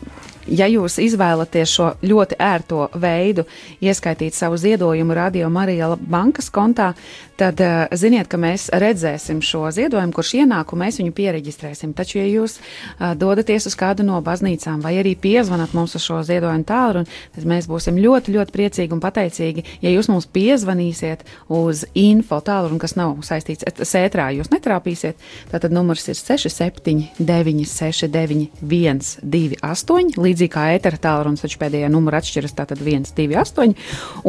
ja 0.46 0.68
jūs 0.70 0.98
izvēlaties 1.02 1.74
šo 1.76 1.90
ļoti 2.04 2.38
ērto 2.42 2.88
veidu, 3.00 3.44
ieskaitīt 3.84 4.34
savu 4.36 4.58
ziedojumu 4.60 5.14
Radio 5.14 5.50
Marija 5.52 5.94
bankas 5.96 6.50
kontā, 6.52 6.92
tad 7.38 7.60
uh, 7.60 7.84
ziniet, 7.96 8.28
ka 8.30 8.38
mēs 8.40 8.68
redzēsim 8.70 9.40
šo 9.44 9.66
ziedojumu, 9.74 10.14
kurš 10.14 10.34
ienāk, 10.42 10.72
un 10.72 10.84
mēs 10.84 11.00
viņu 11.00 11.14
pieregistrēsim. 11.16 11.94
Taču, 11.96 12.18
ja 12.20 12.26
jūs 12.28 12.58
uh, 12.60 13.12
dodaties 13.18 13.66
uz 13.70 13.76
kādu 13.78 14.06
no 14.06 14.20
baznīcām 14.24 14.82
vai 14.84 14.96
arī 15.00 15.14
piezvanat 15.18 15.74
mums 15.74 15.96
uz 15.98 16.04
šo 16.06 16.20
ziedojumu 16.26 16.66
tālruni, 16.68 17.10
tad 17.34 17.48
mēs 17.50 17.68
būsim 17.70 17.98
ļoti, 18.00 18.34
ļoti 18.36 18.54
priecīgi 18.54 18.94
un 18.94 19.02
pateicīgi, 19.02 19.66
ja 19.82 19.92
jūs 19.94 20.10
mums 20.12 20.28
piezvanīsiet 20.34 21.24
uz 21.52 21.84
info 21.98 22.38
tālruni, 22.44 22.80
kas 22.82 22.96
nav 22.98 23.16
saistīts 23.26 23.66
ar 23.66 23.82
sētrā, 23.82 24.30
jūs 24.38 24.52
netrāpīsiet. 24.54 25.18
Tātad 25.50 25.74
numurs 25.74 26.06
ir 26.08 26.18
679, 26.18 27.66
69, 27.70 28.48
128, 28.62 30.14
līdzīgi 30.34 30.52
kā 30.52 30.66
ētera 30.74 30.98
tālrunis, 31.00 31.44
taču 31.44 31.60
pēdējā 31.62 31.88
numura 31.92 32.20
atšķiras 32.20 32.56
tātad 32.58 32.82
128, 32.82 33.74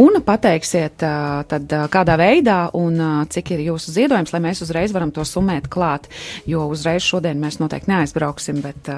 un 0.02 0.20
pateiksiet, 0.26 1.02
tad 1.50 1.76
kādā 1.94 2.18
veidā 2.22 2.60
un 2.78 3.00
cik 3.32 3.56
ir 3.56 3.66
jūsu 3.70 3.94
ziedojums, 3.96 4.34
lai 4.36 4.42
mēs 4.46 4.62
uzreiz 4.66 4.94
varam 4.96 5.12
to 5.16 5.26
summēt 5.26 5.70
klāt, 5.72 6.08
jo 6.50 6.66
uzreiz 6.72 7.06
šodien 7.06 7.42
mēs 7.42 7.60
noteikti 7.62 7.92
neaizbrauksim, 7.92 8.62
bet, 8.64 8.90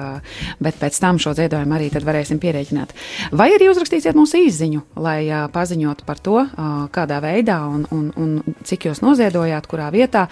bet 0.62 0.80
pēc 0.80 1.00
tam 1.00 1.20
šo 1.22 1.34
ziedojumu 1.38 1.78
arī 1.78 1.90
tad 1.94 2.06
varēsim 2.06 2.40
pierēķināt. 2.42 2.94
Vai 3.38 3.50
arī 3.56 3.70
uzrakstīsiet 3.72 4.18
mums 4.18 4.36
īziņu, 4.38 4.84
lai 5.00 5.20
paziņotu 5.54 6.08
par 6.08 6.22
to, 6.22 6.42
kādā 6.94 7.22
veidā 7.24 7.60
un, 7.68 7.86
un, 7.94 8.10
un 8.16 8.58
cik 8.68 8.90
jūs 8.90 9.02
noziedojāt, 9.04 9.68
kurā 9.70 9.90
vietā. 9.94 10.28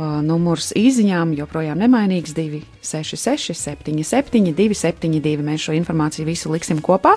Ā, 0.00 0.22
Numurs 0.24 0.70
īziņām 0.78 1.34
joprojām 1.36 1.80
nemainīgs 1.82 2.32
266, 2.36 3.52
77, 3.58 4.52
272. 4.56 5.44
Mēs 5.44 5.66
šo 5.66 5.76
informāciju 5.76 6.28
visu 6.28 6.52
liksim 6.52 6.80
kopā, 6.84 7.14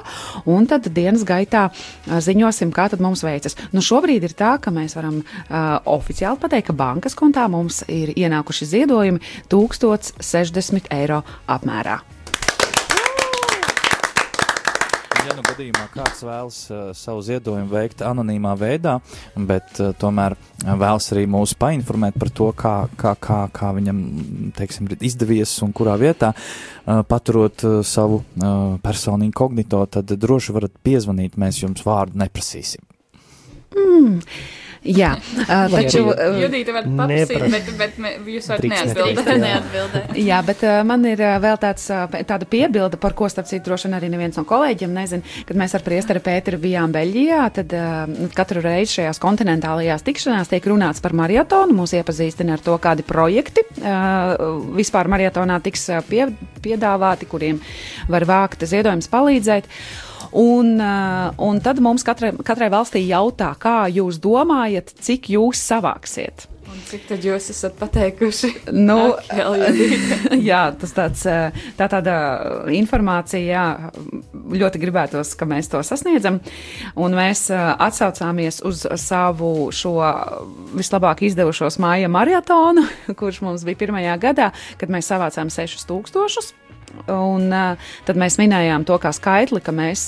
un 0.49 0.67
tad 0.67 0.89
dienas 0.95 1.23
gaitā 1.28 1.69
ā, 1.69 2.19
ziņosim, 2.23 2.73
kā 2.76 2.89
tad 2.91 3.03
mums 3.03 3.23
veicas. 3.26 3.55
Nu, 3.71 3.84
šobrīd 3.86 4.28
ir 4.28 4.36
tā, 4.36 4.55
ka 4.59 4.73
mēs 4.76 4.97
varam 4.99 5.21
uh, 5.21 5.78
oficiāli 5.95 6.41
pateikt, 6.41 6.71
ka 6.71 6.76
bankas 6.76 7.15
kontā 7.15 7.47
mums 7.51 7.84
ir 7.88 8.11
ienākuši 8.15 8.71
ziedojumi 8.73 9.23
1060 9.51 10.91
eiro 10.95 11.23
apmērā. 11.47 12.14
Ja 15.26 15.34
nu 15.34 15.41
gadījumā 15.41 15.88
kāds 15.89 16.19
vēlas 16.21 16.57
uh, 16.69 16.82
savu 16.93 17.23
ziedojumu 17.26 17.71
veikt 17.71 18.03
anonīmā 18.05 18.51
veidā, 18.59 18.99
bet 19.34 19.80
uh, 19.82 19.89
tomēr 19.97 20.36
vēlas 20.61 21.07
arī 21.15 21.23
mūs 21.34 21.55
painformēt 21.57 22.19
par 22.21 22.30
to, 22.30 22.51
kā, 22.53 22.73
kā, 22.99 23.15
kā, 23.17 23.39
kā 23.55 23.71
viņam 23.73 24.03
teiksim, 24.53 24.91
izdevies 24.99 25.55
un 25.65 25.73
kurā 25.73 25.95
vietā, 25.97 26.30
uh, 26.36 27.01
paturot 27.09 27.65
uh, 27.65 27.80
savu 27.82 28.19
uh, 28.21 28.76
personu 28.86 29.26
inkognito, 29.26 29.82
tad 29.97 30.13
droši 30.13 30.53
varat 30.59 30.78
piezvanīt, 30.86 31.39
mēs 31.41 31.63
jums 31.63 31.82
vārdu 31.88 32.21
neprasīsim. 32.21 32.86
Mm. 33.73 34.21
Jā, 34.86 35.15
uh, 35.41 35.65
taču. 35.73 36.03
arī- 36.11 36.27
uh, 36.29 36.39
Judīte 36.43 36.73
var 36.75 36.86
paprasīt, 36.86 37.45
bet, 37.51 37.69
bet 37.79 37.95
me- 37.97 38.11
jūs 38.29 38.49
varat 38.51 38.67
neatbildēt. 38.69 39.39
neatbildēt. 39.41 40.11
Jā, 40.21 40.41
bet 40.45 40.61
uh, 40.67 40.75
man 40.86 41.05
ir 41.09 41.23
uh, 41.25 41.36
vēl 41.41 41.57
tāds, 41.63 41.88
uh, 41.89 42.05
tāda 42.29 42.45
piebilde, 42.49 42.99
par 43.01 43.15
ko 43.17 43.25
starp 43.31 43.49
citu 43.49 43.65
droši 43.71 43.89
vien 43.89 43.97
arī 43.97 44.11
neviens 44.13 44.38
no 44.38 44.45
kolēģiem 44.45 44.93
nezina. 44.93 45.25
Kad 45.49 45.57
mēs 45.57 45.73
ar 45.79 45.86
priesteri 45.88 46.21
Pēteru 46.25 46.59
bijām 46.61 46.93
Beļģijā, 46.93 47.41
tad 47.57 47.73
uh, 47.73 48.29
katru 48.38 48.61
reizi 48.65 48.99
šajās 48.99 49.21
kontinentālajās 49.25 50.05
tikšanās 50.05 50.53
tiek 50.53 50.69
runāts 50.69 51.01
par 51.01 51.17
maratonu. 51.17 51.73
Mūs 51.81 51.95
iepazīstina 51.97 52.59
ar 52.59 52.65
to, 52.65 52.77
kādi 52.86 53.01
projekti 53.07 53.65
uh, 53.81 54.36
vispār 54.77 55.09
maratonā 55.11 55.57
tiks 55.65 55.89
uh, 55.89 56.03
pie, 56.05 56.27
piedāvāti, 56.61 57.25
kuriem 57.29 57.57
var 58.13 58.25
vākt 58.29 58.67
ziedojumus 58.69 59.09
palīdzēt. 59.09 59.65
Un, 60.32 60.76
uh, 60.80 61.32
un 61.45 61.61
tad 61.63 61.80
mums 61.84 62.05
katrai, 62.07 62.34
katrai 62.45 62.71
valstī 62.73 63.05
jautā, 63.05 63.53
kā 63.59 63.86
jūs 63.91 64.19
domājat, 64.23 64.95
cik 65.05 65.32
jūs 65.36 65.61
savāksiet. 65.61 66.49
Un 66.65 66.82
cik 66.84 67.05
tad 67.07 67.23
jūs 67.23 67.45
esat 67.53 67.76
pateikuši? 67.78 68.49
Nu, 68.73 69.13
jā, 70.49 70.61
tas 70.80 70.93
tāds, 70.95 71.21
eh, 71.30 71.59
tā 71.78 71.88
tāda 71.91 72.15
informācija, 72.73 73.43
jā, 73.45 73.91
ļoti 74.34 74.82
gribētos, 74.82 75.36
ka 75.38 75.47
mēs 75.49 75.69
to 75.71 75.80
sasniedzam. 75.86 76.41
Un 76.99 77.15
mēs 77.17 77.45
eh, 77.53 77.63
atsaucāmies 77.86 78.59
uz 78.67 78.84
savu 79.01 79.69
šo 79.76 79.95
vislabāk 80.76 81.23
izdevušos 81.30 81.80
māja 81.84 82.11
maratonu, 82.11 82.84
kurš 83.19 83.43
mums 83.45 83.65
bija 83.67 83.86
pirmajā 83.86 84.19
gadā, 84.28 84.51
kad 84.82 84.91
mēs 84.91 85.13
savācām 85.13 85.53
6000. 85.53 86.64
Un 87.11 87.53
tad 88.07 88.19
mēs 88.19 88.39
minējām 88.41 88.85
to 88.87 88.97
kā 89.01 89.11
skaitli, 89.15 89.61
ka 89.63 89.73
mēs 89.75 90.07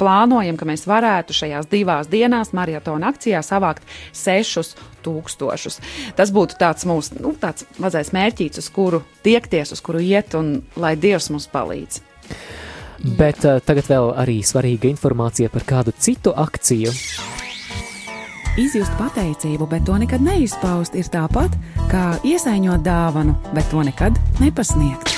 plānojam, 0.00 0.58
ka 0.58 0.68
mēs 0.68 0.86
varētu 0.88 1.36
šajās 1.36 1.70
divās 1.70 2.10
dienās 2.10 2.54
maratona 2.56 3.12
akcijā 3.12 3.42
savākt 3.46 3.86
6000. 4.16 5.78
Tas 6.18 6.34
būtu 6.34 6.58
tāds 6.60 6.88
mūsu 6.88 7.20
nu, 7.22 7.34
tāds 7.40 7.68
mazais 7.82 8.12
mērķis, 8.16 8.60
uz 8.62 8.70
kuru 8.74 9.02
tiekties, 9.26 9.72
uz 9.76 9.84
kuru 9.84 10.02
iet, 10.04 10.34
un 10.38 10.58
lai 10.76 10.96
Dievs 10.98 11.30
mums 11.32 11.48
palīdz. 11.52 12.02
Bet 13.18 13.44
uh, 13.46 13.60
tagad 13.62 13.86
vēl 13.86 14.10
arī 14.18 14.40
svarīga 14.42 14.88
informācija 14.90 15.52
par 15.52 15.66
kādu 15.68 15.94
citu 15.94 16.32
akciju. 16.34 16.90
Izjust 18.58 18.90
pateicību, 18.98 19.68
bet 19.70 19.84
to 19.86 19.94
nekad 20.02 20.24
neizpaust, 20.24 20.96
ir 20.98 21.06
tāpat 21.12 21.54
kā 21.92 22.16
iesaiņot 22.26 22.82
dāvanu, 22.82 23.36
bet 23.54 23.70
to 23.70 23.84
nekad 23.86 24.18
nepasniegt. 24.42 25.14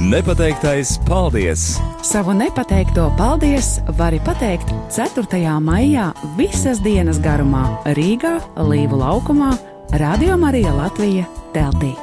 Nepateiktais 0.00 0.98
paldies! 1.08 1.80
Savu 2.02 2.32
nepateikto 2.32 3.10
paldies 3.18 3.78
vari 3.98 4.20
pateikt 4.24 4.72
4. 4.92 5.26
maijā 5.60 6.10
visas 6.38 6.80
dienas 6.84 7.20
garumā 7.20 7.66
Rīgā, 7.96 8.38
Līvu 8.70 9.00
laukumā, 9.02 9.52
Radio 10.00 10.36
Marija 10.40 10.72
Latvija 10.76 11.28
teltī. 11.54 11.94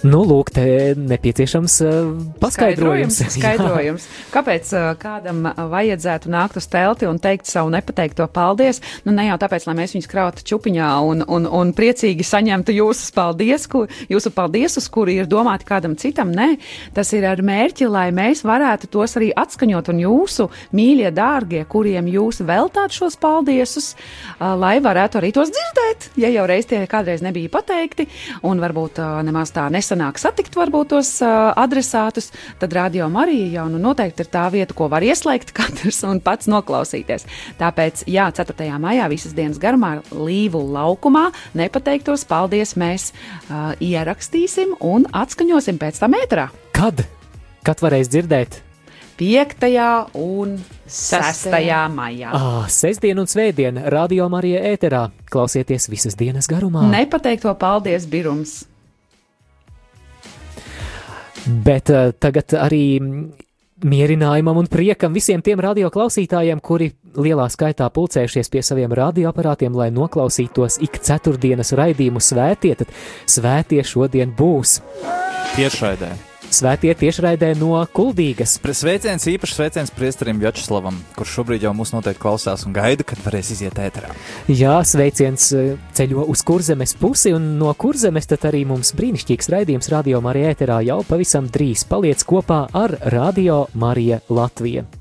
Nu, 0.00 0.22
lūk, 0.24 0.48
te 0.48 0.94
nepieciešams 0.96 1.74
uh, 1.84 2.12
paskaidrojums. 2.40 3.18
Skaidrojums. 3.34 4.06
Kāpēc 4.34 4.70
uh, 4.72 4.84
kādam 4.96 5.42
uh, 5.44 5.58
vajadzētu 5.68 6.30
nākt 6.32 6.56
uz 6.56 6.64
telti 6.72 7.04
un 7.04 7.18
teikt 7.20 7.50
savu 7.50 7.68
nepateikto 7.74 8.24
paldies? 8.32 8.80
Nu, 9.04 9.12
ne 9.12 9.26
jau 9.26 9.36
tāpēc, 9.42 9.66
lai 9.68 9.74
mēs 9.82 9.92
viņus 9.92 10.08
krautu 10.08 10.46
čupiņā 10.48 10.88
un, 11.04 11.20
un, 11.28 11.44
un 11.44 11.72
priecīgi 11.76 12.24
saņemtu 12.24 12.72
jūsu 12.78 13.10
paldies, 13.12 13.66
kur, 13.68 13.92
jūsu 14.08 14.32
paldiesus, 14.32 14.86
kuri 14.88 15.18
ir 15.20 15.28
domāti 15.28 15.68
kādam 15.68 15.98
citam. 16.00 16.32
Nē, 16.32 16.54
tas 16.96 17.12
ir 17.12 17.28
ar 17.28 17.44
mērķi, 17.44 17.90
lai 17.92 18.08
mēs 18.16 18.40
varētu 18.48 18.88
tos 18.96 19.18
arī 19.20 19.28
atskaņot 19.36 19.92
un 19.92 20.00
jūsu 20.06 20.48
mīļie, 20.80 21.12
dārgie, 21.12 21.60
kuriem 21.68 22.08
jūs 22.08 22.40
veltāt 22.48 22.96
šos 22.96 23.20
paldiesus, 23.20 23.92
lai 24.40 24.78
varētu 24.80 25.20
arī 25.20 25.34
tos 25.36 25.52
dzirdēt, 25.52 26.08
ja 26.24 26.32
jau 26.32 26.48
reiz 26.48 26.72
tie 26.72 26.80
kādreiz 26.88 27.20
nebija 27.26 27.52
pateikti 27.52 28.08
un 28.48 28.64
varbūt 28.64 29.04
nemaz 29.28 29.52
tā 29.52 29.68
nesanāk 29.90 30.18
satikt 30.20 30.54
varbūt 30.54 30.92
tos 30.92 31.08
uh, 31.24 31.50
adresātus, 31.58 32.30
tad 32.60 32.72
Radio 32.76 33.08
Marija 33.10 33.48
jau 33.58 33.66
nu 33.72 33.80
noteikti 33.82 34.22
ir 34.22 34.30
tā 34.30 34.46
vieta, 34.52 34.74
ko 34.74 34.88
var 34.88 35.02
ieslēgt 35.02 35.52
katrs 35.56 36.02
un 36.06 36.20
pats 36.22 36.46
noklausīties. 36.46 37.26
Tāpēc, 37.58 38.04
jā, 38.06 38.30
4. 38.30 38.70
maijā 38.78 39.08
visas 39.10 39.34
dienas 39.34 39.58
garumā 39.58 39.98
Līvu 40.14 40.62
laukumā 40.62 41.30
nepateiktos 41.58 42.24
paldies 42.24 42.76
mēs 42.78 43.10
uh, 43.10 43.74
ierakstīsim 43.82 44.76
un 44.80 45.08
atskaņosim 45.10 45.80
pēc 45.80 46.00
tam 46.02 46.14
ētrā. 46.20 46.50
Kad? 46.76 47.02
Kad 47.66 47.82
varēs 47.82 48.10
dzirdēt? 48.12 48.62
5. 49.20 49.66
un 50.16 50.54
6. 50.88 51.50
maijā. 51.92 52.30
Ah, 52.32 52.64
sestdien 52.72 53.18
un 53.20 53.28
svētdien 53.28 53.82
Radio 53.92 54.30
Marija 54.32 54.62
ēterā. 54.70 55.10
Klausieties 55.28 55.90
visas 55.92 56.16
dienas 56.16 56.48
garumā. 56.48 56.86
Nepateikto 56.88 57.52
paldies, 57.60 58.08
Birums! 58.08 58.69
Bet 61.46 61.92
uh, 61.92 62.10
tagad 62.12 62.56
arī 62.58 62.84
mierinājumam 63.80 64.60
un 64.60 64.68
priekam 64.68 65.14
visiem 65.16 65.42
tiem 65.44 65.60
radioklausītājiem, 65.64 66.60
kuri 66.60 66.90
lielā 67.16 67.46
skaitā 67.52 67.88
pulcējušies 67.94 68.52
pie 68.52 68.62
saviem 68.66 68.92
radioaparātiem, 68.96 69.76
lai 69.76 69.90
noklausītos 69.94 70.80
ik 70.84 71.00
ceturtdienas 71.00 71.72
raidījumu 71.78 72.22
svētie, 72.22 72.74
tad 72.82 72.92
svētie 73.30 73.84
šodien 73.86 74.34
būs. 74.36 74.80
Tiešraidē. 75.56 76.29
Svētie 76.50 76.90
tiešraidē 76.98 77.52
no 77.54 77.78
Kuldīgas. 77.94 78.56
Sveiciens 78.58 79.26
īpaši 79.30 79.54
sveiciens 79.54 79.92
priesterim 79.94 80.40
Vjačeslavam, 80.42 80.98
kurš 81.14 81.36
šobrīd 81.38 81.66
jau 81.66 81.72
mūs 81.78 81.94
noteikti 81.94 82.22
klausās 82.24 82.66
un 82.66 82.74
gaida, 82.74 83.06
kad 83.06 83.22
varēs 83.22 83.52
iziet 83.54 83.78
ēterā. 83.78 84.10
Jā, 84.50 84.80
sveiciens 84.82 85.46
eh, 85.54 85.72
ceļo 85.94 86.26
uz 86.32 86.42
kurzemes 86.46 86.96
pusi, 86.98 87.30
un 87.36 87.52
no 87.60 87.70
kurzemes 87.78 88.26
tad 88.30 88.48
arī 88.50 88.64
mums 88.66 88.90
brīnišķīgs 88.98 89.52
raidījums 89.54 89.92
Radio 89.94 90.22
Marija 90.24 90.50
ēterā 90.56 90.80
jau 90.90 91.02
pavisam 91.06 91.46
drīz 91.46 91.86
paliec 91.86 92.26
kopā 92.26 92.64
ar 92.74 92.98
Radio 93.14 93.68
Marija 93.78 94.18
Latviju. 94.28 94.99